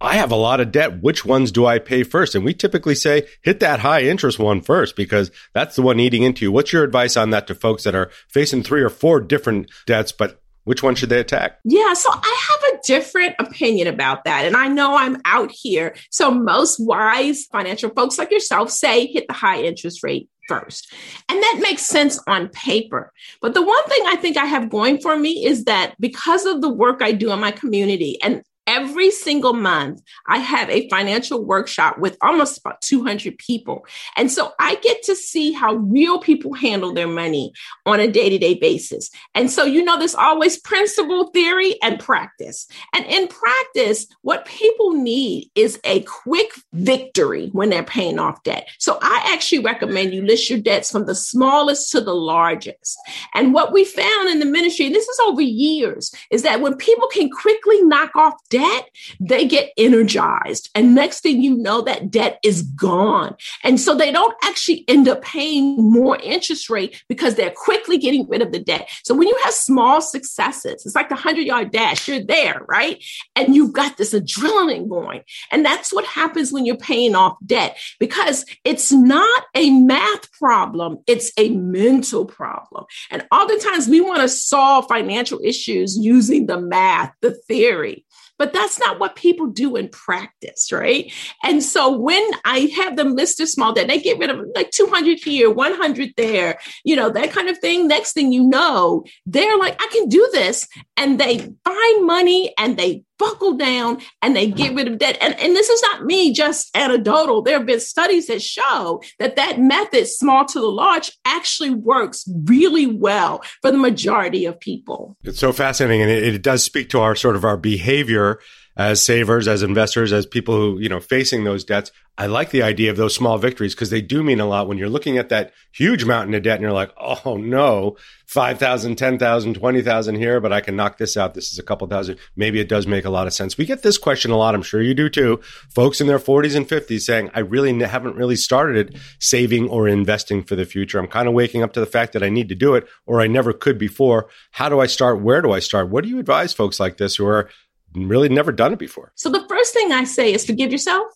I 0.00 0.14
have 0.14 0.30
a 0.30 0.36
lot 0.36 0.60
of 0.60 0.70
debt. 0.70 1.02
Which 1.02 1.24
ones 1.24 1.50
do 1.50 1.66
I 1.66 1.78
pay 1.78 2.04
first? 2.04 2.34
And 2.34 2.44
we 2.44 2.54
typically 2.54 2.94
say 2.94 3.26
hit 3.42 3.60
that 3.60 3.80
high 3.80 4.02
interest 4.02 4.38
one 4.38 4.60
first 4.60 4.94
because 4.94 5.30
that's 5.54 5.74
the 5.76 5.82
one 5.82 5.98
eating 5.98 6.22
into 6.22 6.44
you. 6.44 6.52
What's 6.52 6.72
your 6.72 6.84
advice 6.84 7.16
on 7.16 7.30
that 7.30 7.48
to 7.48 7.54
folks 7.54 7.82
that 7.84 7.94
are 7.94 8.10
facing 8.28 8.62
three 8.62 8.82
or 8.82 8.90
four 8.90 9.20
different 9.20 9.70
debts, 9.86 10.12
but 10.12 10.40
which 10.64 10.82
one 10.82 10.94
should 10.94 11.08
they 11.08 11.18
attack? 11.18 11.58
Yeah, 11.64 11.94
so 11.94 12.10
I 12.12 12.46
have 12.50 12.74
a 12.74 12.80
different 12.84 13.34
opinion 13.38 13.88
about 13.88 14.24
that. 14.24 14.44
And 14.44 14.56
I 14.56 14.68
know 14.68 14.96
I'm 14.96 15.20
out 15.24 15.50
here. 15.50 15.96
So 16.10 16.30
most 16.30 16.78
wise 16.78 17.46
financial 17.46 17.90
folks 17.90 18.18
like 18.18 18.30
yourself 18.30 18.70
say 18.70 19.06
hit 19.06 19.26
the 19.26 19.34
high 19.34 19.62
interest 19.62 20.02
rate 20.04 20.28
first. 20.46 20.92
And 21.28 21.42
that 21.42 21.58
makes 21.62 21.82
sense 21.82 22.20
on 22.26 22.48
paper. 22.48 23.12
But 23.40 23.54
the 23.54 23.62
one 23.62 23.84
thing 23.84 24.02
I 24.06 24.16
think 24.16 24.36
I 24.36 24.46
have 24.46 24.70
going 24.70 25.00
for 25.00 25.18
me 25.18 25.44
is 25.44 25.64
that 25.64 25.94
because 25.98 26.46
of 26.46 26.60
the 26.60 26.68
work 26.68 27.02
I 27.02 27.12
do 27.12 27.32
in 27.32 27.40
my 27.40 27.50
community, 27.50 28.18
and 28.22 28.42
every 28.78 29.10
single 29.10 29.54
month 29.54 30.00
i 30.26 30.38
have 30.38 30.68
a 30.70 30.88
financial 30.88 31.44
workshop 31.44 31.98
with 31.98 32.16
almost 32.22 32.58
about 32.58 32.80
200 32.82 33.36
people. 33.38 33.84
And 34.16 34.30
so 34.30 34.52
i 34.58 34.76
get 34.76 35.02
to 35.04 35.14
see 35.16 35.52
how 35.52 35.74
real 35.74 36.18
people 36.20 36.52
handle 36.54 36.92
their 36.92 37.08
money 37.08 37.52
on 37.86 38.00
a 38.00 38.08
day-to-day 38.08 38.54
basis. 38.54 39.10
And 39.34 39.50
so 39.50 39.64
you 39.64 39.84
know 39.84 39.98
there's 39.98 40.14
always 40.14 40.58
principle 40.58 41.30
theory 41.30 41.76
and 41.82 41.98
practice. 41.98 42.66
And 42.94 43.04
in 43.06 43.28
practice 43.28 44.06
what 44.22 44.44
people 44.44 44.92
need 44.92 45.50
is 45.54 45.80
a 45.84 46.02
quick 46.02 46.50
victory 46.72 47.48
when 47.52 47.70
they're 47.70 47.82
paying 47.82 48.18
off 48.18 48.42
debt. 48.42 48.68
So 48.78 48.98
i 49.02 49.16
actually 49.32 49.62
recommend 49.72 50.14
you 50.14 50.22
list 50.24 50.50
your 50.50 50.60
debts 50.60 50.90
from 50.90 51.06
the 51.06 51.14
smallest 51.14 51.90
to 51.92 52.00
the 52.00 52.14
largest. 52.14 52.96
And 53.34 53.54
what 53.54 53.72
we 53.72 53.84
found 53.84 54.28
in 54.28 54.38
the 54.38 54.52
ministry 54.58 54.86
and 54.86 54.94
this 54.94 55.08
is 55.08 55.20
over 55.26 55.42
years 55.42 56.12
is 56.30 56.42
that 56.42 56.60
when 56.60 56.76
people 56.76 57.08
can 57.08 57.28
quickly 57.30 57.82
knock 57.82 58.14
off 58.14 58.34
debt 58.50 58.67
debt, 58.68 58.90
they 59.20 59.46
get 59.46 59.72
energized. 59.76 60.70
And 60.74 60.94
next 60.94 61.20
thing 61.20 61.42
you 61.42 61.56
know, 61.56 61.82
that 61.82 62.10
debt 62.10 62.38
is 62.42 62.62
gone. 62.62 63.36
And 63.64 63.80
so 63.80 63.94
they 63.94 64.12
don't 64.12 64.34
actually 64.44 64.84
end 64.88 65.08
up 65.08 65.22
paying 65.22 65.76
more 65.76 66.18
interest 66.22 66.70
rate 66.70 67.02
because 67.08 67.34
they're 67.34 67.50
quickly 67.50 67.98
getting 67.98 68.28
rid 68.28 68.42
of 68.42 68.52
the 68.52 68.58
debt. 68.58 68.88
So 69.04 69.14
when 69.14 69.28
you 69.28 69.38
have 69.44 69.54
small 69.54 70.00
successes, 70.00 70.84
it's 70.84 70.94
like 70.94 71.08
the 71.08 71.14
100 71.14 71.42
yard 71.42 71.70
dash, 71.70 72.08
you're 72.08 72.24
there, 72.24 72.64
right? 72.68 73.02
And 73.36 73.54
you've 73.54 73.72
got 73.72 73.96
this 73.96 74.14
adrenaline 74.14 74.88
going. 74.88 75.22
And 75.50 75.64
that's 75.64 75.92
what 75.92 76.04
happens 76.04 76.52
when 76.52 76.66
you're 76.66 76.76
paying 76.76 77.14
off 77.14 77.36
debt 77.44 77.78
because 77.98 78.44
it's 78.64 78.92
not 78.92 79.44
a 79.54 79.70
math 79.70 80.30
problem, 80.32 80.98
it's 81.06 81.32
a 81.36 81.50
mental 81.50 82.24
problem. 82.24 82.84
And 83.10 83.26
oftentimes 83.32 83.88
we 83.88 84.00
want 84.00 84.22
to 84.22 84.28
solve 84.28 84.86
financial 84.88 85.40
issues 85.42 85.96
using 85.96 86.46
the 86.46 86.60
math, 86.60 87.12
the 87.20 87.32
theory. 87.48 88.04
But 88.38 88.52
that's 88.52 88.78
not 88.78 89.00
what 89.00 89.16
people 89.16 89.46
do 89.46 89.76
in 89.76 89.88
practice, 89.88 90.70
right? 90.70 91.12
And 91.42 91.62
so 91.62 91.90
when 91.90 92.22
I 92.44 92.70
have 92.76 92.96
them 92.96 93.14
list 93.14 93.40
a 93.40 93.46
small 93.46 93.72
debt, 93.72 93.88
they 93.88 93.98
get 93.98 94.18
rid 94.18 94.30
of 94.30 94.46
like 94.54 94.70
200 94.70 95.18
here, 95.18 95.50
100 95.50 96.12
there, 96.16 96.58
you 96.84 96.96
know, 96.96 97.10
that 97.10 97.32
kind 97.32 97.48
of 97.48 97.58
thing. 97.58 97.88
Next 97.88 98.12
thing 98.12 98.32
you 98.32 98.44
know, 98.44 99.04
they're 99.26 99.58
like, 99.58 99.80
I 99.82 99.88
can 99.92 100.08
do 100.08 100.28
this. 100.32 100.68
And 100.96 101.18
they 101.18 101.38
find 101.64 102.06
money 102.06 102.54
and 102.58 102.76
they 102.76 103.02
buckle 103.18 103.56
down 103.56 104.00
and 104.22 104.34
they 104.34 104.46
get 104.46 104.74
rid 104.74 104.88
of 104.88 104.98
debt. 104.98 105.18
And, 105.20 105.38
and 105.38 105.54
this 105.54 105.68
is 105.68 105.82
not 105.82 106.04
me 106.04 106.32
just 106.32 106.74
anecdotal. 106.76 107.42
There 107.42 107.58
have 107.58 107.66
been 107.66 107.80
studies 107.80 108.28
that 108.28 108.42
show 108.42 109.02
that 109.18 109.36
that 109.36 109.60
method, 109.60 110.06
small 110.06 110.44
to 110.46 110.60
the 110.60 110.66
large, 110.66 111.12
actually 111.24 111.70
works 111.70 112.24
really 112.44 112.86
well 112.86 113.42
for 113.62 113.70
the 113.70 113.78
majority 113.78 114.44
of 114.44 114.58
people. 114.60 115.16
It's 115.24 115.38
so 115.38 115.52
fascinating. 115.52 116.02
And 116.02 116.10
it, 116.10 116.34
it 116.34 116.42
does 116.42 116.62
speak 116.62 116.88
to 116.90 117.00
our 117.00 117.14
sort 117.14 117.36
of 117.36 117.44
our 117.44 117.56
behavior 117.56 118.40
as 118.78 119.04
savers, 119.04 119.48
as 119.48 119.62
investors, 119.62 120.12
as 120.12 120.24
people 120.24 120.54
who, 120.54 120.78
you 120.78 120.88
know, 120.88 121.00
facing 121.00 121.42
those 121.42 121.64
debts, 121.64 121.90
I 122.16 122.26
like 122.26 122.50
the 122.50 122.62
idea 122.62 122.90
of 122.90 122.96
those 122.96 123.14
small 123.14 123.38
victories 123.38 123.74
because 123.74 123.90
they 123.90 124.00
do 124.00 124.22
mean 124.22 124.40
a 124.40 124.46
lot 124.46 124.66
when 124.66 124.78
you're 124.78 124.88
looking 124.88 125.18
at 125.18 125.28
that 125.28 125.52
huge 125.72 126.04
mountain 126.04 126.34
of 126.34 126.42
debt 126.42 126.54
and 126.54 126.62
you're 126.62 126.72
like, 126.72 126.92
oh 126.96 127.36
no, 127.36 127.96
5,000, 128.26 128.96
10,000, 128.96 129.54
20,000 129.54 130.14
here, 130.16 130.40
but 130.40 130.52
I 130.52 130.60
can 130.60 130.76
knock 130.76 130.98
this 130.98 131.16
out. 131.16 131.34
This 131.34 131.52
is 131.52 131.58
a 131.58 131.62
couple 131.62 131.86
thousand. 131.86 132.18
Maybe 132.36 132.60
it 132.60 132.68
does 132.68 132.86
make 132.86 133.04
a 133.04 133.10
lot 133.10 133.26
of 133.26 133.32
sense. 133.32 133.56
We 133.56 133.66
get 133.66 133.82
this 133.82 133.98
question 133.98 134.30
a 134.30 134.36
lot. 134.36 134.54
I'm 134.54 134.62
sure 134.62 134.82
you 134.82 134.94
do 134.94 135.08
too. 135.08 135.40
Folks 135.70 136.00
in 136.00 136.06
their 136.06 136.18
40s 136.18 136.56
and 136.56 136.66
50s 136.66 137.02
saying, 137.02 137.30
I 137.34 137.40
really 137.40 137.76
haven't 137.84 138.16
really 138.16 138.36
started 138.36 138.98
saving 139.20 139.68
or 139.68 139.88
investing 139.88 140.42
for 140.42 140.56
the 140.56 140.64
future. 140.64 140.98
I'm 140.98 141.06
kind 141.06 141.28
of 141.28 141.34
waking 141.34 141.62
up 141.62 141.72
to 141.74 141.80
the 141.80 141.86
fact 141.86 142.12
that 142.12 142.22
I 142.22 142.30
need 142.30 142.48
to 142.48 142.54
do 142.56 142.74
it 142.74 142.86
or 143.06 143.20
I 143.20 143.28
never 143.28 143.52
could 143.52 143.78
before. 143.78 144.28
How 144.52 144.68
do 144.68 144.80
I 144.80 144.86
start? 144.86 145.20
Where 145.20 145.40
do 145.40 145.52
I 145.52 145.60
start? 145.60 145.88
What 145.88 146.04
do 146.04 146.10
you 146.10 146.18
advise 146.18 146.52
folks 146.52 146.80
like 146.80 146.96
this 146.96 147.16
who 147.16 147.26
are 147.26 147.48
really 147.94 148.28
never 148.28 148.52
done 148.52 148.72
it 148.72 148.78
before? 148.78 149.12
So 149.14 149.28
the 149.28 149.44
first 149.48 149.72
thing 149.72 149.92
I 149.92 150.04
say 150.04 150.32
is 150.32 150.44
forgive 150.44 150.72
yourself 150.72 151.06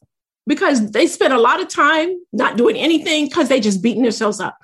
because 0.46 0.90
they 0.90 1.06
spend 1.06 1.32
a 1.32 1.38
lot 1.38 1.60
of 1.60 1.68
time 1.68 2.14
not 2.32 2.56
doing 2.56 2.76
anything 2.76 3.26
because 3.26 3.48
they 3.48 3.60
just 3.60 3.82
beating 3.82 4.02
themselves 4.02 4.40
up. 4.40 4.58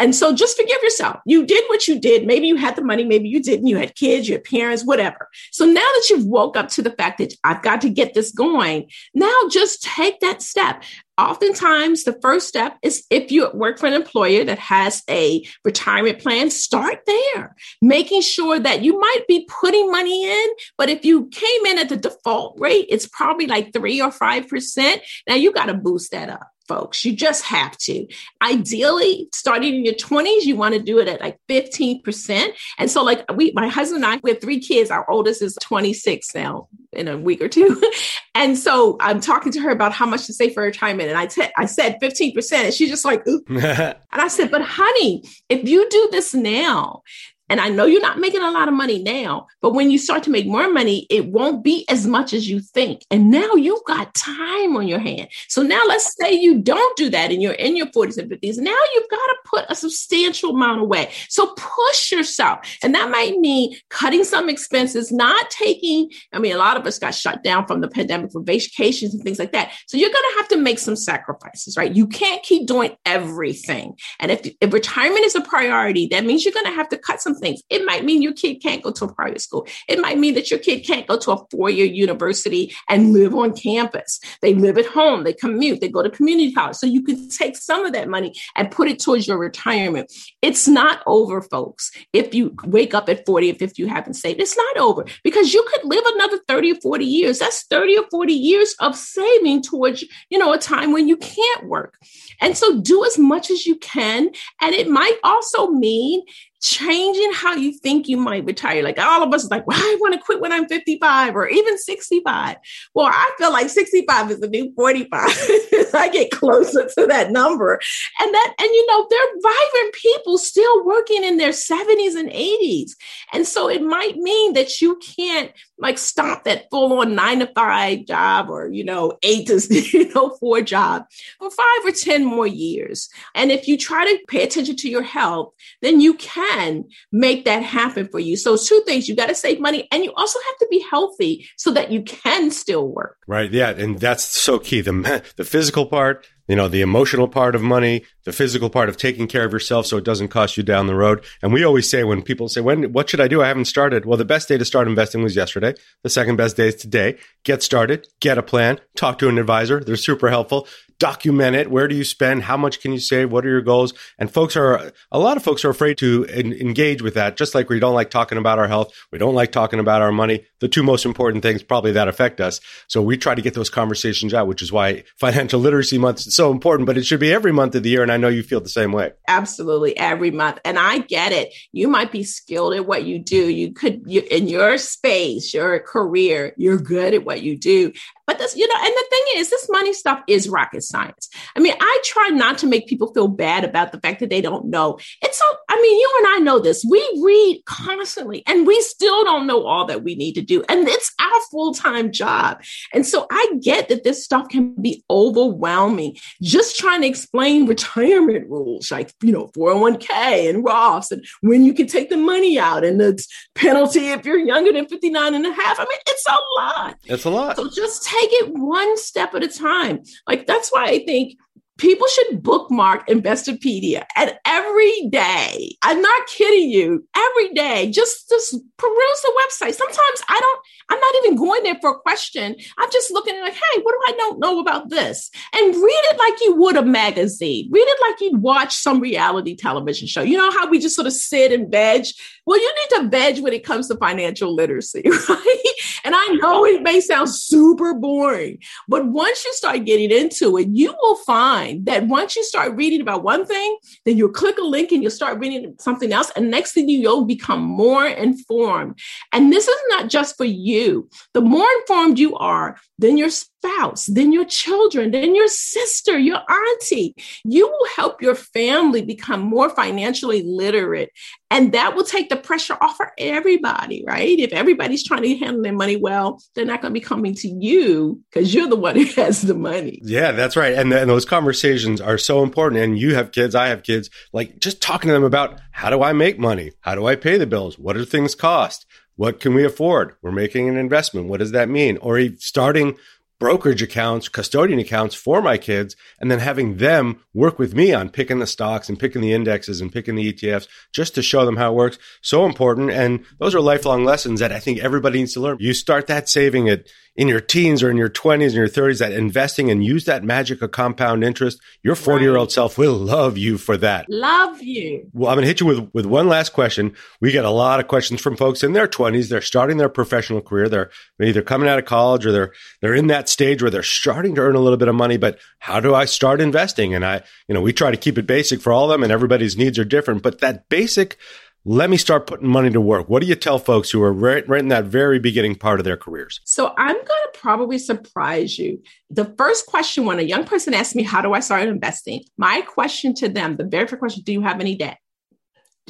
And 0.00 0.14
so 0.14 0.34
just 0.34 0.56
forgive 0.56 0.82
yourself. 0.82 1.20
You 1.26 1.46
did 1.46 1.62
what 1.68 1.86
you 1.86 2.00
did. 2.00 2.26
Maybe 2.26 2.48
you 2.48 2.56
had 2.56 2.74
the 2.74 2.82
money, 2.82 3.04
maybe 3.04 3.28
you 3.28 3.40
didn't. 3.40 3.66
You 3.66 3.76
had 3.76 3.94
kids, 3.94 4.28
your 4.28 4.40
parents, 4.40 4.84
whatever. 4.84 5.28
So 5.52 5.66
now 5.66 5.74
that 5.74 6.06
you've 6.10 6.24
woke 6.24 6.56
up 6.56 6.68
to 6.70 6.82
the 6.82 6.90
fact 6.90 7.18
that 7.18 7.34
I've 7.44 7.62
got 7.62 7.82
to 7.82 7.90
get 7.90 8.14
this 8.14 8.32
going, 8.32 8.90
now 9.14 9.32
just 9.50 9.82
take 9.82 10.20
that 10.20 10.42
step 10.42 10.82
oftentimes 11.20 12.04
the 12.04 12.18
first 12.22 12.48
step 12.48 12.78
is 12.82 13.04
if 13.10 13.30
you 13.30 13.48
work 13.52 13.78
for 13.78 13.86
an 13.86 13.92
employer 13.92 14.42
that 14.44 14.58
has 14.58 15.02
a 15.10 15.44
retirement 15.64 16.18
plan, 16.18 16.50
start 16.50 17.00
there, 17.06 17.54
making 17.82 18.22
sure 18.22 18.58
that 18.58 18.82
you 18.82 18.98
might 18.98 19.24
be 19.28 19.46
putting 19.60 19.90
money 19.90 20.24
in, 20.24 20.48
but 20.78 20.88
if 20.88 21.04
you 21.04 21.28
came 21.28 21.66
in 21.66 21.78
at 21.78 21.90
the 21.90 21.96
default 21.96 22.58
rate, 22.58 22.86
it's 22.88 23.06
probably 23.06 23.46
like 23.46 23.72
three 23.72 24.00
or 24.00 24.10
five 24.10 24.48
percent. 24.48 25.02
Now 25.28 25.34
you 25.34 25.52
got 25.52 25.66
to 25.66 25.74
boost 25.74 26.12
that 26.12 26.30
up 26.30 26.48
folks. 26.70 27.04
You 27.04 27.16
just 27.16 27.44
have 27.46 27.76
to. 27.78 28.06
Ideally, 28.40 29.28
starting 29.34 29.74
in 29.74 29.84
your 29.84 29.94
20s, 29.94 30.44
you 30.44 30.54
want 30.54 30.74
to 30.74 30.80
do 30.80 31.00
it 31.00 31.08
at 31.08 31.20
like 31.20 31.36
15%. 31.48 32.52
And 32.78 32.88
so, 32.88 33.02
like, 33.02 33.24
we, 33.34 33.50
my 33.56 33.66
husband 33.66 34.04
and 34.04 34.14
I, 34.14 34.20
we 34.22 34.30
have 34.30 34.40
three 34.40 34.60
kids. 34.60 34.88
Our 34.88 35.10
oldest 35.10 35.42
is 35.42 35.58
26 35.60 36.32
now 36.32 36.68
in 36.92 37.08
a 37.08 37.18
week 37.18 37.42
or 37.42 37.48
two. 37.48 37.82
and 38.36 38.56
so 38.56 38.96
I'm 39.00 39.20
talking 39.20 39.50
to 39.52 39.60
her 39.62 39.70
about 39.70 39.92
how 39.92 40.06
much 40.06 40.26
to 40.26 40.32
save 40.32 40.54
for 40.54 40.62
retirement. 40.62 41.08
And 41.08 41.18
I, 41.18 41.26
te- 41.26 41.50
I 41.58 41.66
said 41.66 41.98
15%. 42.00 42.52
And 42.52 42.72
she's 42.72 42.88
just 42.88 43.04
like, 43.04 43.26
and 43.48 43.96
I 44.12 44.28
said, 44.28 44.52
but 44.52 44.62
honey, 44.62 45.24
if 45.48 45.68
you 45.68 45.88
do 45.88 46.08
this 46.12 46.34
now, 46.34 47.02
and 47.50 47.60
I 47.60 47.68
know 47.68 47.84
you're 47.84 48.00
not 48.00 48.20
making 48.20 48.42
a 48.42 48.50
lot 48.50 48.68
of 48.68 48.74
money 48.74 49.02
now, 49.02 49.48
but 49.60 49.74
when 49.74 49.90
you 49.90 49.98
start 49.98 50.22
to 50.22 50.30
make 50.30 50.46
more 50.46 50.70
money, 50.70 51.06
it 51.10 51.26
won't 51.26 51.64
be 51.64 51.84
as 51.88 52.06
much 52.06 52.32
as 52.32 52.48
you 52.48 52.60
think. 52.60 53.04
And 53.10 53.28
now 53.28 53.54
you've 53.54 53.84
got 53.86 54.14
time 54.14 54.76
on 54.76 54.86
your 54.86 55.00
hand. 55.00 55.28
So 55.48 55.62
now 55.62 55.82
let's 55.88 56.16
say 56.16 56.32
you 56.32 56.60
don't 56.60 56.96
do 56.96 57.10
that 57.10 57.32
and 57.32 57.42
you're 57.42 57.54
in 57.54 57.76
your 57.76 57.88
40s 57.88 58.18
and 58.18 58.30
50s. 58.30 58.58
Now 58.58 58.78
you've 58.94 59.10
got 59.10 59.16
to 59.16 59.36
put 59.44 59.64
a 59.68 59.74
substantial 59.74 60.50
amount 60.50 60.80
away. 60.80 61.10
So 61.28 61.52
push 61.56 62.12
yourself. 62.12 62.60
And 62.84 62.94
that 62.94 63.10
might 63.10 63.36
mean 63.38 63.76
cutting 63.88 64.22
some 64.22 64.48
expenses, 64.48 65.10
not 65.10 65.50
taking, 65.50 66.10
I 66.32 66.38
mean, 66.38 66.54
a 66.54 66.58
lot 66.58 66.76
of 66.76 66.86
us 66.86 67.00
got 67.00 67.16
shut 67.16 67.42
down 67.42 67.66
from 67.66 67.80
the 67.80 67.88
pandemic 67.88 68.30
for 68.30 68.42
vacations 68.42 69.12
and 69.12 69.24
things 69.24 69.40
like 69.40 69.50
that. 69.52 69.72
So 69.88 69.96
you're 69.96 70.12
going 70.12 70.24
to 70.30 70.38
have 70.38 70.48
to 70.50 70.56
make 70.56 70.78
some 70.78 70.94
sacrifices, 70.94 71.76
right? 71.76 71.92
You 71.92 72.06
can't 72.06 72.44
keep 72.44 72.68
doing 72.68 72.96
everything. 73.04 73.96
And 74.20 74.30
if, 74.30 74.48
if 74.60 74.72
retirement 74.72 75.24
is 75.24 75.34
a 75.34 75.40
priority, 75.40 76.06
that 76.12 76.24
means 76.24 76.44
you're 76.44 76.54
going 76.54 76.66
to 76.66 76.72
have 76.72 76.88
to 76.90 76.98
cut 76.98 77.20
some 77.20 77.39
things. 77.40 77.62
It 77.70 77.84
might 77.84 78.04
mean 78.04 78.22
your 78.22 78.32
kid 78.32 78.56
can't 78.56 78.82
go 78.82 78.90
to 78.92 79.04
a 79.06 79.12
private 79.12 79.40
school. 79.40 79.66
It 79.88 80.00
might 80.00 80.18
mean 80.18 80.34
that 80.34 80.50
your 80.50 80.60
kid 80.60 80.80
can't 80.86 81.06
go 81.06 81.18
to 81.18 81.32
a 81.32 81.46
four 81.50 81.70
year 81.70 81.86
university 81.86 82.74
and 82.88 83.12
live 83.12 83.34
on 83.34 83.56
campus. 83.56 84.20
They 84.42 84.54
live 84.54 84.78
at 84.78 84.86
home, 84.86 85.24
they 85.24 85.32
commute, 85.32 85.80
they 85.80 85.88
go 85.88 86.02
to 86.02 86.10
community 86.10 86.52
college. 86.52 86.76
So 86.76 86.86
you 86.86 87.02
can 87.02 87.28
take 87.28 87.56
some 87.56 87.84
of 87.84 87.92
that 87.92 88.08
money 88.08 88.34
and 88.56 88.70
put 88.70 88.88
it 88.88 88.98
towards 88.98 89.26
your 89.26 89.38
retirement. 89.38 90.12
It's 90.42 90.68
not 90.68 91.02
over, 91.06 91.42
folks. 91.42 91.90
If 92.12 92.34
you 92.34 92.56
wake 92.64 92.94
up 92.94 93.08
at 93.08 93.26
40, 93.26 93.50
if 93.50 93.78
you 93.78 93.86
haven't 93.86 94.14
saved, 94.14 94.40
it's 94.40 94.56
not 94.56 94.76
over 94.76 95.04
because 95.24 95.52
you 95.52 95.64
could 95.70 95.84
live 95.84 96.04
another 96.14 96.38
30 96.48 96.72
or 96.72 96.80
40 96.80 97.04
years. 97.04 97.38
That's 97.38 97.64
30 97.64 97.98
or 97.98 98.04
40 98.10 98.32
years 98.32 98.74
of 98.80 98.96
saving 98.96 99.62
towards, 99.62 100.04
you 100.28 100.38
know, 100.38 100.52
a 100.52 100.58
time 100.58 100.92
when 100.92 101.08
you 101.08 101.16
can't 101.16 101.66
work. 101.66 101.94
And 102.40 102.56
so 102.56 102.80
do 102.80 103.04
as 103.04 103.18
much 103.18 103.50
as 103.50 103.66
you 103.66 103.76
can. 103.76 104.30
And 104.60 104.74
it 104.74 104.88
might 104.88 105.18
also 105.24 105.68
mean 105.68 106.22
changing 106.60 107.32
how 107.32 107.54
you 107.54 107.72
think 107.72 108.08
you 108.08 108.16
might 108.16 108.44
retire. 108.44 108.82
Like 108.82 108.98
all 108.98 109.22
of 109.22 109.32
us 109.32 109.44
is 109.44 109.50
like, 109.50 109.66
well, 109.66 109.78
I 109.78 109.96
want 110.00 110.14
to 110.14 110.20
quit 110.20 110.40
when 110.40 110.52
I'm 110.52 110.66
55 110.66 111.34
or 111.34 111.48
even 111.48 111.78
65. 111.78 112.56
Well, 112.94 113.06
I 113.06 113.32
feel 113.38 113.52
like 113.52 113.70
65 113.70 114.30
is 114.30 114.40
the 114.40 114.48
new 114.48 114.72
45. 114.74 115.10
I 115.94 116.08
get 116.12 116.30
closer 116.30 116.86
to 116.86 117.06
that 117.06 117.30
number. 117.30 117.80
And 118.20 118.34
that, 118.34 118.54
and 118.58 118.68
you 118.68 118.86
know, 118.86 119.06
they're 119.08 119.40
vibrant 119.42 119.94
people 119.94 120.38
still 120.38 120.84
working 120.84 121.24
in 121.24 121.38
their 121.38 121.50
70s 121.50 122.16
and 122.16 122.30
80s. 122.30 122.90
And 123.32 123.46
so 123.46 123.68
it 123.68 123.82
might 123.82 124.16
mean 124.16 124.52
that 124.52 124.80
you 124.80 124.98
can't 125.16 125.52
like 125.80 125.98
stop 125.98 126.44
that 126.44 126.68
full 126.70 127.00
on 127.00 127.14
nine 127.14 127.40
to 127.40 127.46
five 127.48 128.06
job 128.06 128.50
or, 128.50 128.68
you 128.68 128.84
know, 128.84 129.18
eight 129.22 129.46
to, 129.48 129.60
you 129.92 130.12
know, 130.14 130.36
four 130.38 130.60
job 130.62 131.04
for 131.38 131.50
five 131.50 131.84
or 131.84 131.92
10 131.92 132.24
more 132.24 132.46
years. 132.46 133.08
And 133.34 133.50
if 133.50 133.66
you 133.66 133.76
try 133.76 134.04
to 134.04 134.18
pay 134.28 134.42
attention 134.42 134.76
to 134.76 134.88
your 134.88 135.02
health, 135.02 135.52
then 135.82 136.00
you 136.00 136.14
can 136.14 136.84
make 137.12 137.44
that 137.44 137.62
happen 137.62 138.08
for 138.08 138.18
you. 138.18 138.36
So 138.36 138.56
two 138.56 138.82
things, 138.86 139.08
you 139.08 139.16
got 139.16 139.28
to 139.28 139.34
save 139.34 139.60
money 139.60 139.88
and 139.90 140.04
you 140.04 140.12
also 140.16 140.38
have 140.38 140.58
to 140.58 140.66
be 140.70 140.84
healthy 140.90 141.48
so 141.56 141.70
that 141.72 141.90
you 141.90 142.02
can 142.02 142.50
still 142.50 142.88
work. 142.88 143.18
Right. 143.26 143.50
Yeah. 143.50 143.70
And 143.70 143.98
that's 143.98 144.24
so 144.24 144.58
key. 144.58 144.80
The, 144.80 145.24
the 145.36 145.44
physical 145.44 145.86
part, 145.86 146.26
you 146.50 146.56
know, 146.56 146.66
the 146.66 146.80
emotional 146.80 147.28
part 147.28 147.54
of 147.54 147.62
money, 147.62 148.04
the 148.24 148.32
physical 148.32 148.68
part 148.68 148.88
of 148.88 148.96
taking 148.96 149.28
care 149.28 149.44
of 149.44 149.52
yourself 149.52 149.86
so 149.86 149.96
it 149.96 150.04
doesn't 150.04 150.28
cost 150.28 150.56
you 150.56 150.64
down 150.64 150.88
the 150.88 150.96
road. 150.96 151.24
And 151.42 151.52
we 151.52 151.62
always 151.62 151.88
say 151.88 152.02
when 152.02 152.22
people 152.22 152.48
say, 152.48 152.60
when, 152.60 152.92
what 152.92 153.08
should 153.08 153.20
I 153.20 153.28
do? 153.28 153.40
I 153.40 153.46
haven't 153.46 153.66
started. 153.66 154.04
Well, 154.04 154.18
the 154.18 154.24
best 154.24 154.48
day 154.48 154.58
to 154.58 154.64
start 154.64 154.88
investing 154.88 155.22
was 155.22 155.36
yesterday. 155.36 155.74
The 156.02 156.10
second 156.10 156.34
best 156.34 156.56
day 156.56 156.66
is 156.66 156.74
today. 156.74 157.18
Get 157.44 157.62
started, 157.62 158.08
get 158.18 158.36
a 158.36 158.42
plan, 158.42 158.80
talk 158.96 159.20
to 159.20 159.28
an 159.28 159.38
advisor. 159.38 159.78
They're 159.78 159.94
super 159.94 160.28
helpful 160.28 160.66
document 161.00 161.56
it. 161.56 161.70
Where 161.70 161.88
do 161.88 161.96
you 161.96 162.04
spend? 162.04 162.42
How 162.42 162.56
much 162.56 162.80
can 162.80 162.92
you 162.92 163.00
save? 163.00 163.32
What 163.32 163.44
are 163.44 163.48
your 163.48 163.62
goals? 163.62 163.94
And 164.18 164.30
folks 164.30 164.54
are, 164.54 164.92
a 165.10 165.18
lot 165.18 165.36
of 165.36 165.42
folks 165.42 165.64
are 165.64 165.70
afraid 165.70 165.98
to 165.98 166.26
en- 166.26 166.52
engage 166.52 167.02
with 167.02 167.14
that, 167.14 167.36
just 167.36 167.54
like 167.54 167.68
we 167.68 167.80
don't 167.80 167.94
like 167.94 168.10
talking 168.10 168.38
about 168.38 168.58
our 168.58 168.68
health. 168.68 168.92
We 169.10 169.18
don't 169.18 169.34
like 169.34 169.50
talking 169.50 169.80
about 169.80 170.02
our 170.02 170.12
money. 170.12 170.46
The 170.60 170.68
two 170.68 170.82
most 170.82 171.04
important 171.04 171.42
things 171.42 171.62
probably 171.62 171.92
that 171.92 172.08
affect 172.08 172.40
us. 172.40 172.60
So 172.86 173.02
we 173.02 173.16
try 173.16 173.34
to 173.34 173.42
get 173.42 173.54
those 173.54 173.70
conversations 173.70 174.34
out, 174.34 174.46
which 174.46 174.62
is 174.62 174.70
why 174.72 175.04
financial 175.18 175.60
literacy 175.60 175.98
month 175.98 176.26
is 176.26 176.34
so 176.34 176.50
important, 176.50 176.86
but 176.86 176.98
it 176.98 177.04
should 177.04 177.20
be 177.20 177.32
every 177.32 177.52
month 177.52 177.74
of 177.74 177.82
the 177.82 177.90
year. 177.90 178.02
And 178.02 178.12
I 178.12 178.16
know 178.16 178.28
you 178.28 178.42
feel 178.42 178.60
the 178.60 178.68
same 178.68 178.92
way. 178.92 179.12
Absolutely. 179.26 179.96
Every 179.96 180.30
month. 180.30 180.58
And 180.64 180.78
I 180.78 180.98
get 180.98 181.32
it. 181.32 181.52
You 181.72 181.88
might 181.88 182.12
be 182.12 182.22
skilled 182.22 182.74
at 182.74 182.86
what 182.86 183.04
you 183.04 183.18
do. 183.18 183.48
You 183.48 183.72
could, 183.72 184.02
you, 184.06 184.22
in 184.30 184.48
your 184.48 184.78
space, 184.78 185.52
your 185.54 185.80
career, 185.80 186.54
you're 186.56 186.78
good 186.78 187.14
at 187.14 187.24
what 187.24 187.42
you 187.42 187.56
do. 187.56 187.92
But 188.26 188.38
this, 188.38 188.56
you 188.56 188.68
know, 188.68 188.74
and 188.78 188.94
the 188.94 189.06
thing 189.10 189.24
is, 189.36 189.50
this 189.50 189.68
money 189.68 189.92
stuff 189.92 190.22
is 190.28 190.48
rocket 190.48 190.82
science. 190.82 191.28
I 191.56 191.60
mean, 191.60 191.74
I 191.80 192.00
try 192.04 192.28
not 192.28 192.58
to 192.58 192.66
make 192.68 192.86
people 192.86 193.12
feel 193.12 193.26
bad 193.26 193.64
about 193.64 193.90
the 193.90 193.98
fact 193.98 194.20
that 194.20 194.30
they 194.30 194.40
don't 194.40 194.66
know. 194.66 194.98
It's 195.20 195.36
so, 195.36 195.44
I 195.68 195.80
mean, 195.80 195.98
you 195.98 196.14
and 196.18 196.26
I 196.28 196.38
know 196.38 196.60
this. 196.60 196.86
We 196.88 197.00
read 197.24 197.62
constantly 197.66 198.44
and 198.46 198.68
we 198.68 198.80
still 198.82 199.24
don't 199.24 199.48
know 199.48 199.64
all 199.64 199.86
that 199.86 200.04
we 200.04 200.14
need 200.14 200.34
to 200.34 200.42
do. 200.54 200.64
And 200.68 200.88
it's 200.88 201.12
our 201.20 201.40
full 201.50 201.74
time 201.74 202.12
job. 202.12 202.62
And 202.94 203.04
so 203.04 203.26
I 203.30 203.54
get 203.60 203.88
that 203.88 204.04
this 204.04 204.24
stuff 204.24 204.48
can 204.48 204.74
be 204.80 205.04
overwhelming. 205.10 206.16
Just 206.40 206.78
trying 206.78 207.02
to 207.02 207.08
explain 207.08 207.66
retirement 207.66 208.48
rules 208.48 208.90
like, 208.90 209.12
you 209.22 209.32
know, 209.32 209.48
401k 209.48 210.48
and 210.48 210.64
Roths 210.64 211.10
and 211.10 211.24
when 211.40 211.64
you 211.64 211.74
can 211.74 211.86
take 211.86 212.10
the 212.10 212.16
money 212.16 212.58
out 212.58 212.84
and 212.84 213.00
the 213.00 213.20
penalty 213.54 214.08
if 214.08 214.24
you're 214.24 214.38
younger 214.38 214.72
than 214.72 214.86
59 214.86 215.34
and 215.34 215.46
a 215.46 215.52
half. 215.52 215.78
I 215.78 215.84
mean, 215.84 215.98
it's 216.06 216.26
a 216.26 216.38
lot. 216.58 216.96
It's 217.04 217.24
a 217.24 217.30
lot. 217.30 217.56
So 217.56 217.68
just 217.68 218.04
take 218.04 218.20
take 218.20 218.30
it 218.32 218.52
one 218.54 218.96
step 218.96 219.34
at 219.34 219.42
a 219.42 219.48
time. 219.48 220.02
Like 220.26 220.46
that's 220.46 220.70
why 220.70 220.86
I 220.86 221.04
think 221.04 221.38
people 221.80 222.06
should 222.08 222.42
bookmark 222.42 223.08
Investopedia 223.08 224.04
and 224.14 224.38
every 224.44 225.08
day. 225.10 225.76
I'm 225.82 226.00
not 226.00 226.26
kidding 226.28 226.70
you. 226.70 227.06
Every 227.16 227.54
day, 227.54 227.90
just 227.90 228.28
just 228.28 228.52
peruse 228.76 229.22
the 229.22 229.42
website. 229.42 229.74
Sometimes 229.74 230.22
I 230.28 230.38
don't. 230.38 230.60
I'm 230.90 231.00
not 231.00 231.14
even 231.24 231.36
going 231.36 231.62
there 231.62 231.78
for 231.80 231.90
a 231.90 231.98
question. 231.98 232.56
I'm 232.78 232.90
just 232.90 233.10
looking 233.10 233.40
like, 233.40 233.54
hey, 233.54 233.80
what 233.80 233.92
do 233.92 234.12
I 234.12 234.16
don't 234.16 234.40
know 234.40 234.58
about 234.58 234.90
this? 234.90 235.30
And 235.54 235.74
read 235.74 236.02
it 236.10 236.18
like 236.18 236.40
you 236.42 236.56
would 236.56 236.76
a 236.76 236.82
magazine. 236.84 237.68
Read 237.70 237.86
it 237.86 237.98
like 238.02 238.20
you'd 238.20 238.42
watch 238.42 238.74
some 238.74 239.00
reality 239.00 239.56
television 239.56 240.06
show. 240.06 240.22
You 240.22 240.36
know 240.36 240.50
how 240.50 240.68
we 240.68 240.78
just 240.78 240.96
sort 240.96 241.06
of 241.06 241.12
sit 241.12 241.52
and 241.52 241.70
veg. 241.70 242.06
Well, 242.50 242.60
you 242.60 242.74
need 242.74 242.96
to 242.96 243.08
veg 243.10 243.44
when 243.44 243.52
it 243.52 243.62
comes 243.62 243.86
to 243.86 243.96
financial 243.96 244.52
literacy, 244.52 245.04
right? 245.28 245.62
And 246.02 246.16
I 246.16 246.26
know 246.40 246.66
it 246.66 246.82
may 246.82 247.00
sound 247.00 247.32
super 247.32 247.94
boring, 247.94 248.58
but 248.88 249.06
once 249.06 249.44
you 249.44 249.52
start 249.54 249.84
getting 249.84 250.10
into 250.10 250.58
it, 250.58 250.66
you 250.72 250.92
will 251.00 251.14
find 251.18 251.86
that 251.86 252.08
once 252.08 252.34
you 252.34 252.42
start 252.42 252.74
reading 252.74 253.00
about 253.00 253.22
one 253.22 253.46
thing, 253.46 253.78
then 254.04 254.16
you'll 254.16 254.32
click 254.32 254.58
a 254.58 254.64
link 254.64 254.90
and 254.90 255.00
you'll 255.00 255.12
start 255.12 255.38
reading 255.38 255.76
something 255.78 256.12
else. 256.12 256.32
And 256.34 256.50
next 256.50 256.72
thing 256.72 256.88
you 256.88 257.04
know, 257.04 257.18
you'll 257.18 257.24
become 257.24 257.60
more 257.60 258.04
informed. 258.04 258.98
And 259.32 259.52
this 259.52 259.68
is 259.68 259.80
not 259.90 260.10
just 260.10 260.36
for 260.36 260.44
you. 260.44 261.08
The 261.34 261.40
more 261.40 261.68
informed 261.78 262.18
you 262.18 262.36
are, 262.36 262.76
then 262.98 263.16
your 263.16 263.30
spouse, 263.62 264.06
then 264.06 264.32
your 264.32 264.44
children, 264.44 265.10
then 265.10 265.34
your 265.34 265.48
sister, 265.48 266.18
your 266.18 266.40
auntie, 266.50 267.14
you 267.44 267.66
will 267.66 267.88
help 267.96 268.22
your 268.22 268.34
family 268.34 269.02
become 269.02 269.40
more 269.40 269.68
financially 269.70 270.42
literate. 270.42 271.10
And 271.50 271.72
that 271.72 271.96
will 271.96 272.04
take 272.04 272.28
the 272.28 272.36
pressure 272.36 272.76
off 272.80 272.96
for 272.96 273.12
everybody, 273.18 274.04
right? 274.06 274.38
If 274.38 274.52
everybody's 274.52 275.04
trying 275.04 275.22
to 275.22 275.36
handle 275.36 275.62
their 275.62 275.72
money 275.72 275.96
well, 275.96 276.40
they're 276.54 276.64
not 276.64 276.80
going 276.80 276.94
to 276.94 277.00
be 277.00 277.04
coming 277.04 277.34
to 277.34 277.48
you 277.48 278.20
because 278.30 278.54
you're 278.54 278.68
the 278.68 278.76
one 278.76 278.96
who 279.00 279.04
has 279.20 279.42
the 279.42 279.54
money. 279.54 280.00
Yeah, 280.02 280.32
that's 280.32 280.56
right. 280.56 280.74
And, 280.74 280.92
and 280.92 281.10
those 281.10 281.24
conversations 281.24 282.00
are 282.00 282.18
so 282.18 282.42
important. 282.42 282.82
And 282.82 282.98
you 282.98 283.14
have 283.14 283.32
kids, 283.32 283.54
I 283.54 283.68
have 283.68 283.82
kids, 283.82 284.10
like 284.32 284.58
just 284.60 284.80
talking 284.80 285.08
to 285.08 285.14
them 285.14 285.24
about 285.24 285.60
how 285.72 285.90
do 285.90 286.02
I 286.02 286.12
make 286.12 286.38
money? 286.38 286.72
How 286.80 286.94
do 286.94 287.06
I 287.06 287.16
pay 287.16 287.36
the 287.36 287.46
bills? 287.46 287.78
What 287.78 287.94
do 287.94 288.04
things 288.04 288.34
cost? 288.34 288.86
What 289.16 289.38
can 289.38 289.52
we 289.52 289.66
afford? 289.66 290.14
We're 290.22 290.32
making 290.32 290.68
an 290.68 290.78
investment. 290.78 291.26
What 291.26 291.40
does 291.40 291.50
that 291.50 291.68
mean? 291.68 291.98
Or 291.98 292.18
starting 292.38 292.96
brokerage 293.40 293.82
accounts, 293.82 294.28
custodian 294.28 294.78
accounts 294.78 295.16
for 295.16 295.42
my 295.42 295.58
kids, 295.58 295.96
and 296.20 296.30
then 296.30 296.38
having 296.38 296.76
them 296.76 297.24
work 297.34 297.58
with 297.58 297.74
me 297.74 297.92
on 297.92 298.10
picking 298.10 298.38
the 298.38 298.46
stocks 298.46 298.88
and 298.88 299.00
picking 299.00 299.22
the 299.22 299.32
indexes 299.32 299.80
and 299.80 299.92
picking 299.92 300.14
the 300.14 300.32
ETFs 300.32 300.68
just 300.92 301.16
to 301.16 301.22
show 301.22 301.44
them 301.44 301.56
how 301.56 301.72
it 301.72 301.76
works. 301.76 301.98
So 302.20 302.46
important. 302.46 302.90
And 302.90 303.24
those 303.38 303.54
are 303.54 303.60
lifelong 303.60 304.04
lessons 304.04 304.38
that 304.38 304.52
I 304.52 304.60
think 304.60 304.78
everybody 304.78 305.18
needs 305.18 305.32
to 305.32 305.40
learn. 305.40 305.56
You 305.58 305.74
start 305.74 306.06
that 306.06 306.28
saving 306.28 306.68
at 306.68 306.86
in 307.16 307.28
your 307.28 307.40
teens 307.40 307.82
or 307.82 307.90
in 307.90 307.96
your 307.96 308.08
20s 308.08 308.46
and 308.46 308.54
your 308.54 308.68
30s 308.68 308.98
that 308.98 309.12
investing 309.12 309.70
and 309.70 309.84
use 309.84 310.04
that 310.04 310.24
magic 310.24 310.62
of 310.62 310.70
compound 310.70 311.24
interest, 311.24 311.60
your 311.82 311.94
40 311.94 312.24
year 312.24 312.36
old 312.36 312.52
self 312.52 312.78
will 312.78 312.94
love 312.94 313.36
you 313.36 313.58
for 313.58 313.76
that. 313.76 314.06
Love 314.08 314.62
you. 314.62 315.08
Well, 315.12 315.30
I'm 315.30 315.36
going 315.36 315.42
to 315.42 315.48
hit 315.48 315.60
you 315.60 315.66
with, 315.66 315.90
with 315.92 316.06
one 316.06 316.28
last 316.28 316.52
question. 316.52 316.94
We 317.20 317.32
get 317.32 317.44
a 317.44 317.50
lot 317.50 317.80
of 317.80 317.88
questions 317.88 318.20
from 318.20 318.36
folks 318.36 318.62
in 318.62 318.72
their 318.72 318.86
20s. 318.86 319.28
They're 319.28 319.40
starting 319.40 319.76
their 319.76 319.88
professional 319.88 320.40
career. 320.40 320.68
They're 320.68 320.90
either 321.20 321.42
coming 321.42 321.68
out 321.68 321.78
of 321.78 321.84
college 321.84 322.24
or 322.24 322.32
they're, 322.32 322.52
they're 322.80 322.94
in 322.94 323.08
that 323.08 323.28
stage 323.28 323.60
where 323.60 323.70
they're 323.70 323.82
starting 323.82 324.34
to 324.36 324.40
earn 324.40 324.54
a 324.54 324.60
little 324.60 324.78
bit 324.78 324.88
of 324.88 324.94
money, 324.94 325.16
but 325.16 325.38
how 325.58 325.80
do 325.80 325.94
I 325.94 326.04
start 326.04 326.40
investing? 326.40 326.94
And 326.94 327.04
I, 327.04 327.22
you 327.48 327.54
know, 327.54 327.60
we 327.60 327.72
try 327.72 327.90
to 327.90 327.96
keep 327.96 328.18
it 328.18 328.26
basic 328.26 328.60
for 328.60 328.72
all 328.72 328.84
of 328.84 328.90
them 328.90 329.02
and 329.02 329.12
everybody's 329.12 329.56
needs 329.56 329.78
are 329.78 329.84
different, 329.84 330.22
but 330.22 330.40
that 330.40 330.68
basic 330.68 331.18
let 331.64 331.90
me 331.90 331.96
start 331.96 332.26
putting 332.26 332.48
money 332.48 332.70
to 332.70 332.80
work. 332.80 333.08
What 333.08 333.20
do 333.20 333.28
you 333.28 333.34
tell 333.34 333.58
folks 333.58 333.90
who 333.90 334.02
are 334.02 334.12
right, 334.12 334.48
right 334.48 334.60
in 334.60 334.68
that 334.68 334.86
very 334.86 335.18
beginning 335.18 335.56
part 335.56 335.78
of 335.78 335.84
their 335.84 335.96
careers? 335.96 336.40
So 336.44 336.72
I'm 336.78 336.94
going 336.94 337.04
to 337.04 337.30
probably 337.34 337.78
surprise 337.78 338.58
you. 338.58 338.82
The 339.10 339.26
first 339.36 339.66
question 339.66 340.06
when 340.06 340.18
a 340.18 340.22
young 340.22 340.44
person 340.44 340.72
asks 340.72 340.94
me, 340.94 341.02
How 341.02 341.20
do 341.20 341.34
I 341.34 341.40
start 341.40 341.68
investing? 341.68 342.24
My 342.38 342.62
question 342.62 343.14
to 343.16 343.28
them, 343.28 343.56
the 343.56 343.64
very 343.64 343.86
first 343.86 344.00
question, 344.00 344.22
Do 344.24 344.32
you 344.32 344.40
have 344.40 344.60
any 344.60 344.74
debt? 344.74 344.98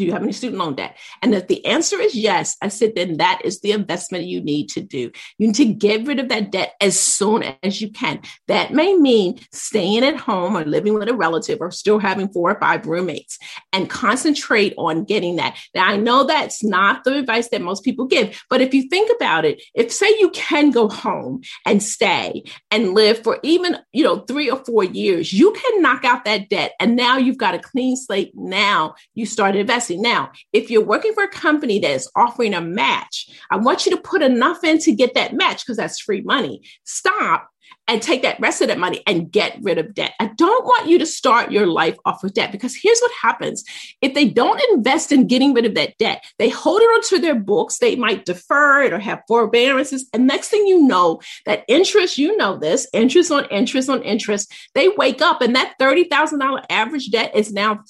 Do 0.00 0.06
you 0.06 0.12
have 0.12 0.22
any 0.22 0.32
student 0.32 0.58
loan 0.58 0.76
debt? 0.76 0.96
And 1.20 1.34
if 1.34 1.46
the 1.46 1.62
answer 1.66 2.00
is 2.00 2.14
yes, 2.14 2.56
I 2.62 2.68
said, 2.68 2.94
then 2.96 3.18
that 3.18 3.42
is 3.44 3.60
the 3.60 3.72
investment 3.72 4.24
you 4.24 4.40
need 4.40 4.70
to 4.70 4.80
do. 4.80 5.10
You 5.36 5.48
need 5.48 5.56
to 5.56 5.66
get 5.66 6.06
rid 6.06 6.18
of 6.18 6.30
that 6.30 6.50
debt 6.50 6.72
as 6.80 6.98
soon 6.98 7.44
as 7.62 7.82
you 7.82 7.90
can. 7.90 8.22
That 8.48 8.72
may 8.72 8.94
mean 8.94 9.40
staying 9.52 10.02
at 10.04 10.16
home 10.16 10.56
or 10.56 10.64
living 10.64 10.94
with 10.94 11.10
a 11.10 11.14
relative 11.14 11.58
or 11.60 11.70
still 11.70 11.98
having 11.98 12.32
four 12.32 12.50
or 12.50 12.58
five 12.58 12.86
roommates 12.86 13.38
and 13.74 13.90
concentrate 13.90 14.72
on 14.78 15.04
getting 15.04 15.36
that. 15.36 15.58
Now, 15.74 15.86
I 15.88 15.98
know 15.98 16.24
that's 16.24 16.64
not 16.64 17.04
the 17.04 17.18
advice 17.18 17.50
that 17.50 17.60
most 17.60 17.84
people 17.84 18.06
give, 18.06 18.42
but 18.48 18.62
if 18.62 18.72
you 18.72 18.88
think 18.88 19.10
about 19.14 19.44
it, 19.44 19.62
if 19.74 19.92
say 19.92 20.08
you 20.18 20.30
can 20.30 20.70
go 20.70 20.88
home 20.88 21.42
and 21.66 21.82
stay 21.82 22.42
and 22.70 22.94
live 22.94 23.22
for 23.22 23.38
even, 23.42 23.76
you 23.92 24.02
know, 24.02 24.20
three 24.20 24.48
or 24.48 24.64
four 24.64 24.82
years, 24.82 25.30
you 25.30 25.52
can 25.52 25.82
knock 25.82 26.06
out 26.06 26.24
that 26.24 26.48
debt. 26.48 26.72
And 26.80 26.96
now 26.96 27.18
you've 27.18 27.36
got 27.36 27.54
a 27.54 27.58
clean 27.58 27.98
slate. 27.98 28.32
Now 28.34 28.94
you 29.12 29.26
start 29.26 29.56
investing 29.56 29.89
now, 29.98 30.32
if 30.52 30.70
you're 30.70 30.84
working 30.84 31.12
for 31.14 31.24
a 31.24 31.28
company 31.28 31.78
that 31.80 31.90
is 31.90 32.10
offering 32.16 32.54
a 32.54 32.60
match, 32.60 33.28
I 33.50 33.56
want 33.56 33.86
you 33.86 33.94
to 33.94 34.02
put 34.02 34.22
enough 34.22 34.64
in 34.64 34.78
to 34.80 34.92
get 34.92 35.14
that 35.14 35.34
match 35.34 35.64
because 35.64 35.76
that's 35.76 36.00
free 36.00 36.22
money. 36.22 36.62
Stop 36.84 37.49
and 37.90 38.00
take 38.00 38.22
that 38.22 38.38
rest 38.38 38.60
of 38.60 38.68
that 38.68 38.78
money 38.78 39.02
and 39.06 39.32
get 39.32 39.58
rid 39.62 39.76
of 39.76 39.94
debt. 39.94 40.12
I 40.20 40.26
don't 40.36 40.64
want 40.64 40.88
you 40.88 40.98
to 41.00 41.06
start 41.06 41.50
your 41.50 41.66
life 41.66 41.96
off 42.04 42.22
with 42.22 42.34
debt 42.34 42.52
because 42.52 42.76
here's 42.76 43.00
what 43.00 43.10
happens. 43.20 43.64
If 44.00 44.14
they 44.14 44.28
don't 44.28 44.62
invest 44.72 45.10
in 45.10 45.26
getting 45.26 45.54
rid 45.54 45.66
of 45.66 45.74
that 45.74 45.98
debt, 45.98 46.24
they 46.38 46.48
hold 46.48 46.80
it 46.80 46.84
onto 46.84 47.18
their 47.18 47.34
books, 47.34 47.78
they 47.78 47.96
might 47.96 48.24
defer 48.24 48.82
it 48.82 48.92
or 48.92 49.00
have 49.00 49.22
forbearances. 49.26 50.08
And 50.12 50.26
next 50.26 50.48
thing 50.48 50.66
you 50.66 50.86
know, 50.86 51.20
that 51.46 51.64
interest, 51.66 52.16
you 52.16 52.36
know 52.36 52.56
this, 52.56 52.86
interest 52.92 53.32
on 53.32 53.46
interest 53.46 53.88
on 53.88 54.02
interest, 54.02 54.52
they 54.74 54.88
wake 54.88 55.20
up 55.20 55.42
and 55.42 55.56
that 55.56 55.74
$30,000 55.80 56.64
average 56.70 57.10
debt 57.10 57.32
is 57.34 57.52
now 57.52 57.80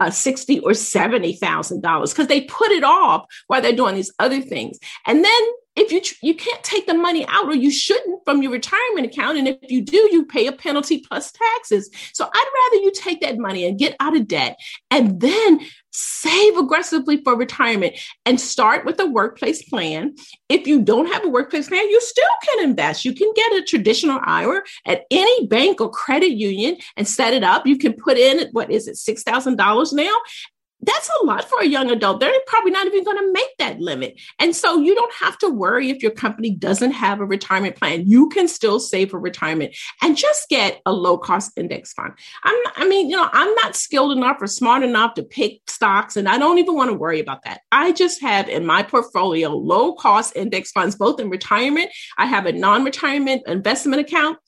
uh, 0.00 0.10
sixty 0.10 0.58
or 0.60 0.72
seventy 0.72 1.34
thousand 1.34 1.82
dollars 1.82 2.12
because 2.12 2.28
they 2.28 2.42
put 2.42 2.70
it 2.70 2.84
off 2.84 3.26
while 3.48 3.60
they're 3.60 3.76
doing 3.76 3.94
these 3.94 4.12
other 4.18 4.40
things, 4.40 4.78
and 5.06 5.22
then 5.22 5.42
if 5.76 5.92
you 5.92 6.00
you 6.22 6.34
can't 6.34 6.62
take 6.64 6.86
the 6.86 6.94
money 6.94 7.26
out 7.28 7.46
or 7.46 7.54
you 7.54 7.70
shouldn't 7.70 8.20
from 8.24 8.42
your 8.42 8.52
retirement 8.52 9.06
account. 9.06 9.38
And 9.38 9.48
if 9.48 9.58
you 9.68 9.82
do 9.82 10.08
you 10.12 10.24
pay 10.24 10.46
a 10.46 10.52
penalty 10.52 10.98
plus 11.06 11.32
taxes. 11.32 11.90
So 12.12 12.24
i'd 12.24 12.70
rather 12.72 12.82
you 12.82 12.92
take 12.94 13.20
that 13.20 13.38
money 13.38 13.64
and 13.64 13.78
get 13.78 13.96
out 14.00 14.16
of 14.16 14.26
debt 14.26 14.58
and 14.90 15.20
then 15.20 15.60
save 15.92 16.56
aggressively 16.56 17.20
for 17.22 17.36
retirement 17.36 17.98
and 18.24 18.40
start 18.40 18.84
with 18.84 19.00
a 19.00 19.06
workplace 19.06 19.62
plan. 19.68 20.14
If 20.48 20.66
you 20.66 20.82
don't 20.82 21.12
have 21.12 21.24
a 21.24 21.28
workplace 21.28 21.68
plan 21.68 21.88
you 21.88 22.00
still 22.00 22.24
can 22.44 22.64
invest. 22.64 23.04
You 23.04 23.14
can 23.14 23.32
get 23.34 23.52
a 23.52 23.62
traditional 23.62 24.20
ira 24.24 24.62
at 24.86 25.02
any 25.10 25.46
bank 25.46 25.80
or 25.80 25.90
credit 25.90 26.32
union 26.32 26.76
and 26.96 27.06
set 27.06 27.32
it 27.32 27.44
up. 27.44 27.66
You 27.66 27.78
can 27.78 27.92
put 27.92 28.18
in 28.18 28.48
what 28.52 28.70
is 28.70 28.88
it 28.88 28.96
$6000 28.96 29.92
now 29.92 30.14
that's 30.82 31.10
a 31.20 31.26
lot 31.26 31.48
for 31.48 31.60
a 31.60 31.66
young 31.66 31.90
adult. 31.90 32.20
They're 32.20 32.32
probably 32.46 32.70
not 32.70 32.86
even 32.86 33.04
going 33.04 33.18
to 33.18 33.32
make 33.32 33.56
that 33.58 33.80
limit. 33.80 34.18
And 34.38 34.54
so 34.56 34.78
you 34.78 34.94
don't 34.94 35.12
have 35.14 35.36
to 35.38 35.48
worry 35.48 35.90
if 35.90 36.02
your 36.02 36.12
company 36.12 36.50
doesn't 36.50 36.92
have 36.92 37.20
a 37.20 37.26
retirement 37.26 37.76
plan. 37.76 38.06
You 38.06 38.28
can 38.28 38.48
still 38.48 38.80
save 38.80 39.10
for 39.10 39.20
retirement 39.20 39.76
and 40.02 40.16
just 40.16 40.48
get 40.48 40.80
a 40.86 40.92
low 40.92 41.18
cost 41.18 41.52
index 41.56 41.92
fund. 41.92 42.12
I'm, 42.44 42.56
I 42.76 42.88
mean, 42.88 43.10
you 43.10 43.16
know, 43.16 43.28
I'm 43.32 43.54
not 43.56 43.76
skilled 43.76 44.16
enough 44.16 44.38
or 44.40 44.46
smart 44.46 44.82
enough 44.82 45.14
to 45.14 45.22
pick 45.22 45.60
stocks, 45.68 46.16
and 46.16 46.28
I 46.28 46.38
don't 46.38 46.58
even 46.58 46.74
want 46.74 46.90
to 46.90 46.94
worry 46.94 47.20
about 47.20 47.44
that. 47.44 47.60
I 47.72 47.92
just 47.92 48.20
have 48.22 48.48
in 48.48 48.64
my 48.64 48.82
portfolio 48.82 49.50
low 49.50 49.94
cost 49.94 50.34
index 50.36 50.70
funds, 50.70 50.96
both 50.96 51.20
in 51.20 51.30
retirement. 51.30 51.90
I 52.18 52.26
have 52.26 52.46
a 52.46 52.52
non 52.52 52.84
retirement 52.84 53.42
investment 53.46 54.00
account, 54.00 54.38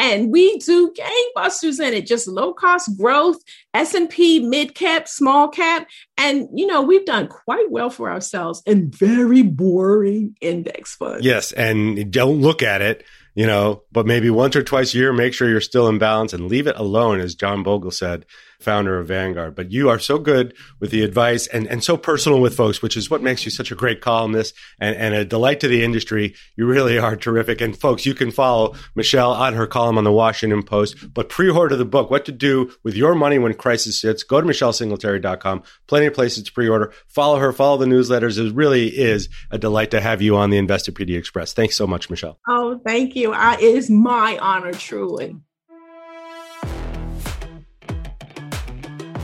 and 0.00 0.32
we 0.32 0.56
do 0.58 0.92
gangbusters 0.92 1.78
in 1.78 1.92
it, 1.92 2.06
just 2.06 2.26
low 2.26 2.54
cost 2.54 2.96
growth, 2.98 3.36
S&P, 3.74 4.40
mid 4.40 4.74
cap, 4.74 5.06
small 5.06 5.46
cap 5.48 5.86
and, 6.16 6.48
you 6.54 6.66
know, 6.66 6.80
we've 6.80 7.04
done 7.04 7.28
quite 7.28 7.70
well 7.70 7.90
for 7.90 8.10
ourselves 8.10 8.62
in 8.64 8.90
very 8.90 9.42
boring 9.42 10.34
index 10.40 10.94
funds. 10.94 11.24
Yes. 11.24 11.52
And 11.52 12.10
don't 12.10 12.40
look 12.40 12.62
at 12.62 12.80
it 12.82 13.04
you 13.34 13.46
know, 13.46 13.84
but 13.92 14.06
maybe 14.06 14.28
once 14.28 14.56
or 14.56 14.62
twice 14.62 14.92
a 14.92 14.98
year, 14.98 15.12
make 15.12 15.32
sure 15.32 15.48
you're 15.48 15.60
still 15.60 15.88
in 15.88 15.98
balance 15.98 16.32
and 16.32 16.48
leave 16.48 16.66
it 16.66 16.76
alone, 16.76 17.20
as 17.20 17.36
John 17.36 17.62
Bogle 17.62 17.92
said, 17.92 18.26
founder 18.60 18.98
of 18.98 19.08
Vanguard. 19.08 19.54
But 19.54 19.72
you 19.72 19.88
are 19.88 19.98
so 19.98 20.18
good 20.18 20.54
with 20.78 20.90
the 20.90 21.02
advice 21.02 21.46
and, 21.46 21.66
and 21.66 21.82
so 21.82 21.96
personal 21.96 22.40
with 22.40 22.56
folks, 22.56 22.82
which 22.82 22.96
is 22.96 23.10
what 23.10 23.22
makes 23.22 23.44
you 23.44 23.50
such 23.50 23.70
a 23.70 23.74
great 23.74 24.00
columnist 24.00 24.54
and, 24.78 24.96
and 24.96 25.14
a 25.14 25.24
delight 25.24 25.60
to 25.60 25.68
the 25.68 25.82
industry. 25.82 26.34
You 26.56 26.66
really 26.66 26.98
are 26.98 27.16
terrific. 27.16 27.60
And 27.60 27.76
folks, 27.76 28.06
you 28.06 28.14
can 28.14 28.30
follow 28.30 28.74
Michelle 28.94 29.32
on 29.32 29.54
her 29.54 29.66
column 29.66 29.98
on 29.98 30.04
the 30.04 30.12
Washington 30.12 30.62
Post, 30.62 31.12
but 31.12 31.28
pre-order 31.28 31.76
the 31.76 31.84
book, 31.84 32.10
What 32.10 32.24
to 32.26 32.32
Do 32.32 32.72
with 32.84 32.94
Your 32.94 33.14
Money 33.14 33.38
When 33.38 33.54
Crisis 33.54 34.00
Hits. 34.02 34.22
Go 34.22 34.40
to 34.40 34.46
michellesingletary.com. 34.46 35.62
Plenty 35.86 36.06
of 36.06 36.14
places 36.14 36.44
to 36.44 36.52
pre-order. 36.52 36.92
Follow 37.08 37.38
her, 37.38 37.52
follow 37.52 37.78
the 37.78 37.86
newsletters. 37.86 38.38
It 38.38 38.54
really 38.54 38.88
is 38.88 39.28
a 39.50 39.58
delight 39.58 39.90
to 39.92 40.00
have 40.00 40.22
you 40.22 40.36
on 40.36 40.50
the 40.50 40.58
Investopedia 40.58 41.18
Express. 41.18 41.52
Thanks 41.52 41.76
so 41.76 41.86
much, 41.86 42.10
Michelle. 42.10 42.38
Oh, 42.48 42.80
thank 42.84 43.16
you. 43.16 43.32
I, 43.32 43.54
it 43.54 43.62
is 43.62 43.90
my 43.90 44.38
honor, 44.40 44.72
truly. 44.72 45.36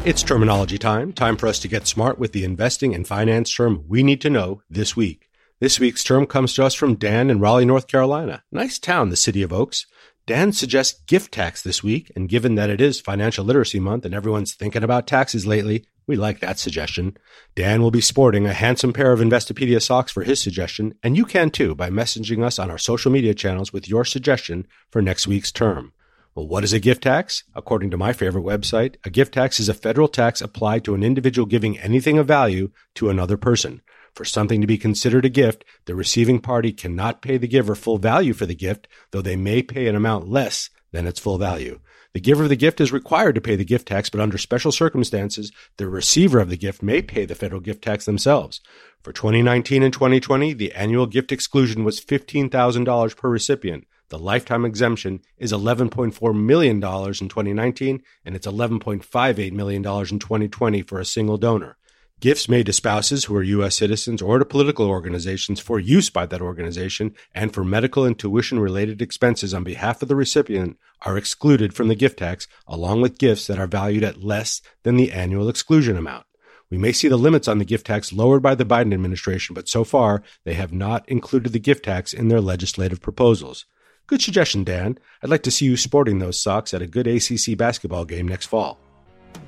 It's 0.07 0.23
terminology 0.23 0.79
time. 0.79 1.13
Time 1.13 1.37
for 1.37 1.49
us 1.49 1.59
to 1.59 1.67
get 1.67 1.89
smart 1.89 2.17
with 2.17 2.31
the 2.31 2.45
investing 2.45 2.95
and 2.95 3.05
finance 3.05 3.53
term 3.53 3.83
we 3.89 4.05
need 4.05 4.21
to 4.21 4.31
know 4.31 4.63
this 4.71 4.95
week. 4.95 5.29
This 5.59 5.81
week's 5.81 6.05
term 6.05 6.27
comes 6.27 6.55
to 6.55 6.65
us 6.65 6.75
from 6.75 6.95
Dan 6.95 7.29
in 7.29 7.41
Raleigh, 7.41 7.65
North 7.65 7.89
Carolina. 7.89 8.45
Nice 8.53 8.79
town, 8.79 9.09
the 9.09 9.17
city 9.17 9.43
of 9.43 9.53
Oaks. 9.53 9.85
Dan 10.25 10.53
suggests 10.53 11.03
gift 11.09 11.33
tax 11.33 11.61
this 11.61 11.83
week, 11.83 12.13
and 12.15 12.29
given 12.29 12.55
that 12.55 12.71
it 12.71 12.81
is 12.81 13.01
Financial 13.01 13.45
Literacy 13.45 13.81
Month 13.81 14.05
and 14.05 14.15
everyone's 14.15 14.55
thinking 14.55 14.85
about 14.85 15.09
taxes 15.09 15.45
lately, 15.45 15.85
we 16.07 16.15
like 16.15 16.39
that 16.39 16.61
suggestion. 16.61 17.17
Dan 17.57 17.83
will 17.83 17.91
be 17.91 18.01
sporting 18.01 18.47
a 18.47 18.53
handsome 18.53 18.93
pair 18.93 19.11
of 19.11 19.19
Investopedia 19.19 19.83
socks 19.83 20.13
for 20.13 20.23
his 20.23 20.41
suggestion, 20.41 20.95
and 21.03 21.17
you 21.17 21.25
can 21.25 21.51
too 21.51 21.75
by 21.75 21.91
messaging 21.91 22.45
us 22.45 22.61
on 22.61 22.71
our 22.71 22.79
social 22.79 23.11
media 23.11 23.35
channels 23.35 23.73
with 23.73 23.89
your 23.89 24.05
suggestion 24.05 24.69
for 24.89 25.03
next 25.03 25.27
week's 25.27 25.51
term. 25.51 25.93
Well, 26.37 26.47
what 26.47 26.65
is 26.65 26.75
a 26.75 26.79
gift 26.79 27.05
tax? 27.05 27.45
According 27.55 27.91
to 27.93 27.97
my 27.97 28.13
favorite 28.13 28.45
website, 28.45 28.97
a 29.07 29.11
gift 29.11 29.33
tax 29.33 29.59
is 29.59 29.71
a 29.71 29.75
federal 29.75 30.07
tax 30.07 30.43
applied 30.43 30.85
to 30.85 30.95
an 30.95 31.03
individual 31.03 31.47
giving 31.47 31.79
anything 31.79 32.19
of 32.19 32.27
value 32.27 32.73
to 32.97 33.09
another 33.09 33.39
person. 33.39 33.81
For 34.15 34.27
something 34.27 34.61
to 34.61 34.67
be 34.67 34.77
considered 34.77 35.25
a 35.25 35.31
gift, 35.31 35.65
the 35.87 35.95
receiving 35.95 36.41
party 36.41 36.73
cannot 36.73 37.23
pay 37.23 37.39
the 37.39 37.49
giver 37.49 37.75
full 37.75 37.97
value 37.97 38.35
for 38.35 38.45
the 38.45 38.55
gift, 38.55 38.87
though 39.13 39.23
they 39.23 39.35
may 39.35 39.63
pay 39.63 39.87
an 39.87 39.97
amount 39.97 40.29
less 40.29 40.69
than 40.93 41.07
its 41.07 41.19
full 41.19 41.39
value. 41.39 41.81
The 42.13 42.21
giver 42.21 42.43
of 42.43 42.51
the 42.51 42.57
gift 42.57 42.83
is 42.83 42.93
required 42.93 43.37
to 43.37 43.41
pay 43.41 43.57
the 43.57 43.65
gift 43.65 43.89
tax, 43.89 44.11
but 44.11 44.21
under 44.21 44.37
special 44.37 44.73
circumstances, 44.73 45.53
the 45.79 45.89
receiver 45.89 46.39
of 46.39 46.51
the 46.51 46.59
gift 46.59 46.83
may 46.83 47.01
pay 47.01 47.25
the 47.25 47.35
federal 47.35 47.63
gift 47.63 47.83
tax 47.83 48.05
themselves. 48.05 48.61
For 49.03 49.11
2019 49.11 49.83
and 49.83 49.93
2020, 49.93 50.53
the 50.53 50.73
annual 50.73 51.07
gift 51.07 51.33
exclusion 51.33 51.83
was 51.83 51.99
$15,000 51.99 53.17
per 53.17 53.31
recipient. 53.31 53.87
The 54.09 54.19
lifetime 54.19 54.65
exemption 54.65 55.21
is 55.37 55.53
$11.4 55.53 56.35
million 56.35 56.77
in 56.77 56.81
2019, 56.81 58.03
and 58.25 58.37
it's 58.37 58.47
$11.58 58.47 59.53
million 59.53 59.85
in 59.85 60.19
2020 60.19 60.83
for 60.83 61.01
a 61.01 61.05
single 61.05 61.37
donor. 61.37 61.77
Gifts 62.19 62.49
made 62.49 62.67
to 62.67 62.73
spouses 62.73 63.25
who 63.25 63.37
are 63.37 63.43
U.S. 63.43 63.77
citizens 63.77 64.23
or 64.23 64.39
to 64.39 64.45
political 64.45 64.87
organizations 64.87 65.61
for 65.61 65.79
use 65.79 66.09
by 66.09 66.25
that 66.25 66.41
organization 66.41 67.15
and 67.35 67.53
for 67.53 67.63
medical 67.63 68.05
and 68.05 68.19
tuition 68.19 68.59
related 68.59 69.03
expenses 69.03 69.53
on 69.53 69.65
behalf 69.65 70.01
of 70.01 70.09
the 70.09 70.17
recipient 70.17 70.79
are 71.03 71.19
excluded 71.19 71.75
from 71.75 71.89
the 71.89 71.95
gift 71.95 72.21
tax, 72.21 72.49
along 72.67 73.03
with 73.03 73.19
gifts 73.19 73.47
that 73.49 73.59
are 73.59 73.67
valued 73.67 74.03
at 74.03 74.23
less 74.23 74.63
than 74.83 74.97
the 74.97 75.13
annual 75.13 75.51
exclusion 75.51 75.99
amount. 75.99 76.25
We 76.71 76.79
may 76.79 76.93
see 76.93 77.09
the 77.09 77.19
limits 77.19 77.49
on 77.49 77.59
the 77.59 77.67
gift 77.67 77.87
tax 77.87 78.13
lowered 78.13 78.43
by 78.43 78.55
the 78.55 78.65
Biden 78.65 78.95
administration, 78.95 79.53
but 79.53 79.69
so 79.69 79.85
far 79.85 80.23
they 80.45 80.55
have 80.55 80.73
not 80.73 81.07
included 81.09 81.53
the 81.53 81.59
gift 81.59 81.85
tax 81.85 82.15
in 82.15 82.29
their 82.29 82.41
legislative 82.41 83.03
proposals. 83.03 83.67
Good 84.09 84.23
suggestion, 84.23 84.63
Dan. 84.63 84.99
I'd 85.21 85.31
like 85.31 85.43
to 85.43 85.51
see 85.51 85.65
you 85.65 85.77
sporting 85.77 86.21
those 86.21 86.41
socks 86.41 86.73
at 86.73 86.81
a 86.81 86.87
good 86.87 87.09
ACC 87.09 87.59
basketball 87.59 88.05
game 88.05 88.29
next 88.29 88.47
fall. 88.47 88.79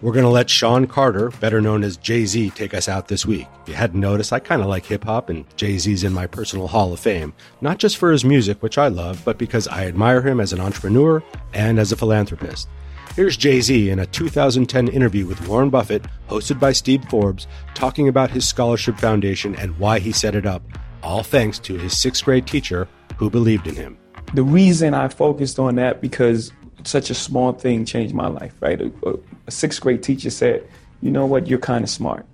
We're 0.02 0.12
going 0.12 0.24
to 0.24 0.30
let 0.30 0.50
Shawn 0.50 0.88
Carter, 0.88 1.30
better 1.40 1.60
known 1.60 1.84
as 1.84 1.96
Jay 1.96 2.26
Z, 2.26 2.50
take 2.50 2.74
us 2.74 2.88
out 2.88 3.06
this 3.06 3.24
week. 3.24 3.46
If 3.62 3.68
you 3.68 3.74
hadn't 3.74 4.00
noticed, 4.00 4.32
I 4.32 4.40
kind 4.40 4.60
of 4.60 4.66
like 4.66 4.84
hip 4.84 5.04
hop, 5.04 5.28
and 5.28 5.44
Jay 5.56 5.78
Z's 5.78 6.02
in 6.02 6.12
my 6.12 6.26
personal 6.26 6.66
Hall 6.66 6.92
of 6.92 6.98
Fame, 6.98 7.34
not 7.60 7.78
just 7.78 7.98
for 7.98 8.10
his 8.10 8.24
music, 8.24 8.60
which 8.60 8.78
I 8.78 8.88
love, 8.88 9.22
but 9.24 9.38
because 9.38 9.68
I 9.68 9.86
admire 9.86 10.22
him 10.22 10.40
as 10.40 10.52
an 10.52 10.60
entrepreneur 10.60 11.22
and 11.54 11.78
as 11.78 11.92
a 11.92 11.96
philanthropist. 11.96 12.68
Here's 13.14 13.36
Jay 13.36 13.60
Z 13.60 13.90
in 13.90 14.00
a 14.00 14.06
2010 14.06 14.88
interview 14.88 15.24
with 15.24 15.46
Warren 15.46 15.70
Buffett, 15.70 16.04
hosted 16.28 16.58
by 16.58 16.72
Steve 16.72 17.04
Forbes, 17.04 17.46
talking 17.74 18.08
about 18.08 18.30
his 18.30 18.46
scholarship 18.46 18.98
foundation 18.98 19.54
and 19.54 19.78
why 19.78 20.00
he 20.00 20.10
set 20.10 20.34
it 20.34 20.46
up, 20.46 20.62
all 21.02 21.22
thanks 21.22 21.60
to 21.60 21.78
his 21.78 21.96
sixth 21.96 22.24
grade 22.24 22.46
teacher 22.46 22.88
who 23.16 23.30
believed 23.30 23.68
in 23.68 23.76
him. 23.76 23.96
The 24.34 24.42
reason 24.42 24.94
I 24.94 25.08
focused 25.08 25.58
on 25.58 25.76
that 25.76 26.00
because 26.00 26.52
such 26.84 27.10
a 27.10 27.14
small 27.14 27.52
thing 27.52 27.84
changed 27.84 28.14
my 28.14 28.28
life, 28.28 28.54
right? 28.60 28.80
A, 28.80 29.18
a 29.46 29.50
sixth 29.50 29.80
grade 29.80 30.02
teacher 30.02 30.30
said, 30.30 30.68
"You 31.00 31.10
know 31.10 31.26
what? 31.26 31.46
You're 31.46 31.58
kind 31.58 31.82
of 31.82 31.90
smart," 31.90 32.26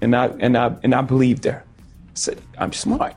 and 0.00 0.16
I 0.16 0.26
and 0.40 0.56
I 0.56 0.74
and 0.82 0.94
I 0.94 1.02
believed 1.02 1.44
her. 1.44 1.62
I 1.62 2.12
said, 2.14 2.40
"I'm 2.58 2.72
smart." 2.72 3.14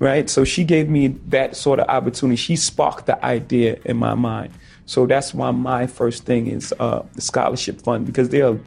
Right, 0.00 0.30
so 0.30 0.44
she 0.44 0.62
gave 0.62 0.88
me 0.88 1.08
that 1.26 1.56
sort 1.56 1.80
of 1.80 1.88
opportunity. 1.88 2.36
She 2.36 2.54
sparked 2.54 3.06
the 3.06 3.24
idea 3.24 3.80
in 3.84 3.96
my 3.96 4.14
mind. 4.14 4.52
So 4.86 5.06
that's 5.06 5.34
why 5.34 5.50
my 5.50 5.88
first 5.88 6.24
thing 6.24 6.46
is 6.46 6.72
uh, 6.78 7.02
the 7.14 7.20
scholarship 7.20 7.82
fund 7.82 8.06
because 8.06 8.28
there 8.28 8.46
are 8.46 8.54
a 8.54 8.60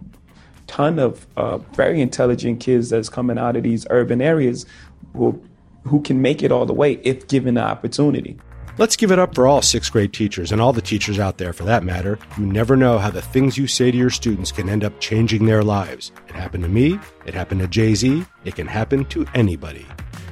ton 0.68 1.00
of 1.00 1.26
uh, 1.38 1.60
very 1.74 2.02
intelligent 2.02 2.60
kids 2.60 2.90
that's 2.90 3.08
coming 3.08 3.38
out 3.38 3.56
of 3.56 3.64
these 3.64 3.88
urban 3.90 4.22
areas 4.22 4.66
who 5.14 5.42
who 5.88 6.02
can 6.02 6.22
make 6.22 6.44
it 6.44 6.52
all 6.52 6.66
the 6.66 6.74
way 6.74 6.94
if 7.04 7.28
given 7.30 7.54
the 7.54 7.62
opportunity. 7.62 8.38
Let's 8.82 8.96
give 8.96 9.12
it 9.12 9.20
up 9.20 9.36
for 9.36 9.46
all 9.46 9.62
sixth 9.62 9.92
grade 9.92 10.12
teachers 10.12 10.52
and 10.52 10.60
all 10.60 10.74
the 10.74 10.82
teachers 10.82 11.20
out 11.20 11.38
there 11.38 11.54
for 11.54 11.66
that 11.66 11.84
matter. 11.84 12.18
You 12.36 12.48
never 12.48 12.76
know 12.76 12.98
how 12.98 13.12
the 13.12 13.22
things 13.22 13.56
you 13.56 13.68
say 13.68 13.92
to 13.92 13.98
your 13.98 14.10
students 14.10 14.52
can 14.52 14.68
end 14.68 14.84
up 14.84 15.00
changing 15.00 15.46
their 15.46 15.64
lives. 15.64 16.12
It 16.28 16.34
happened 16.34 16.64
to 16.64 16.70
me, 16.72 17.00
it 17.28 17.36
happened 17.36 17.62
to 17.62 17.68
Jay 17.68 17.94
Z, 17.94 18.26
it 18.44 18.56
can 18.56 18.66
happen 18.66 19.06
to 19.06 19.28
anybody. 19.36 19.86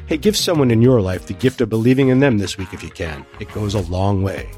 Hey, 0.07 0.17
give 0.17 0.35
someone 0.35 0.71
in 0.71 0.81
your 0.81 0.99
life 0.99 1.27
the 1.27 1.35
gift 1.35 1.61
of 1.61 1.69
believing 1.69 2.07
in 2.07 2.21
them 2.21 2.39
this 2.39 2.57
week 2.57 2.73
if 2.73 2.81
you 2.81 2.89
can. 2.89 3.23
It 3.39 3.53
goes 3.53 3.75
a 3.75 3.81
long 3.81 4.23
way. 4.23 4.49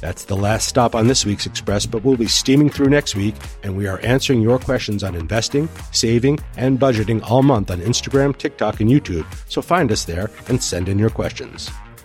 That's 0.00 0.24
the 0.24 0.36
last 0.36 0.66
stop 0.66 0.94
on 0.94 1.08
this 1.08 1.26
week's 1.26 1.44
Express, 1.44 1.84
but 1.84 2.02
we'll 2.02 2.16
be 2.16 2.26
steaming 2.26 2.70
through 2.70 2.88
next 2.88 3.14
week, 3.14 3.34
and 3.62 3.76
we 3.76 3.86
are 3.86 4.00
answering 4.02 4.40
your 4.40 4.58
questions 4.58 5.04
on 5.04 5.14
investing, 5.14 5.68
saving, 5.92 6.38
and 6.56 6.80
budgeting 6.80 7.20
all 7.28 7.42
month 7.42 7.70
on 7.70 7.82
Instagram, 7.82 8.34
TikTok, 8.34 8.80
and 8.80 8.88
YouTube. 8.88 9.26
So 9.50 9.60
find 9.60 9.92
us 9.92 10.06
there 10.06 10.30
and 10.48 10.62
send 10.62 10.88
in 10.88 10.98
your 10.98 11.10
questions. 11.10 11.70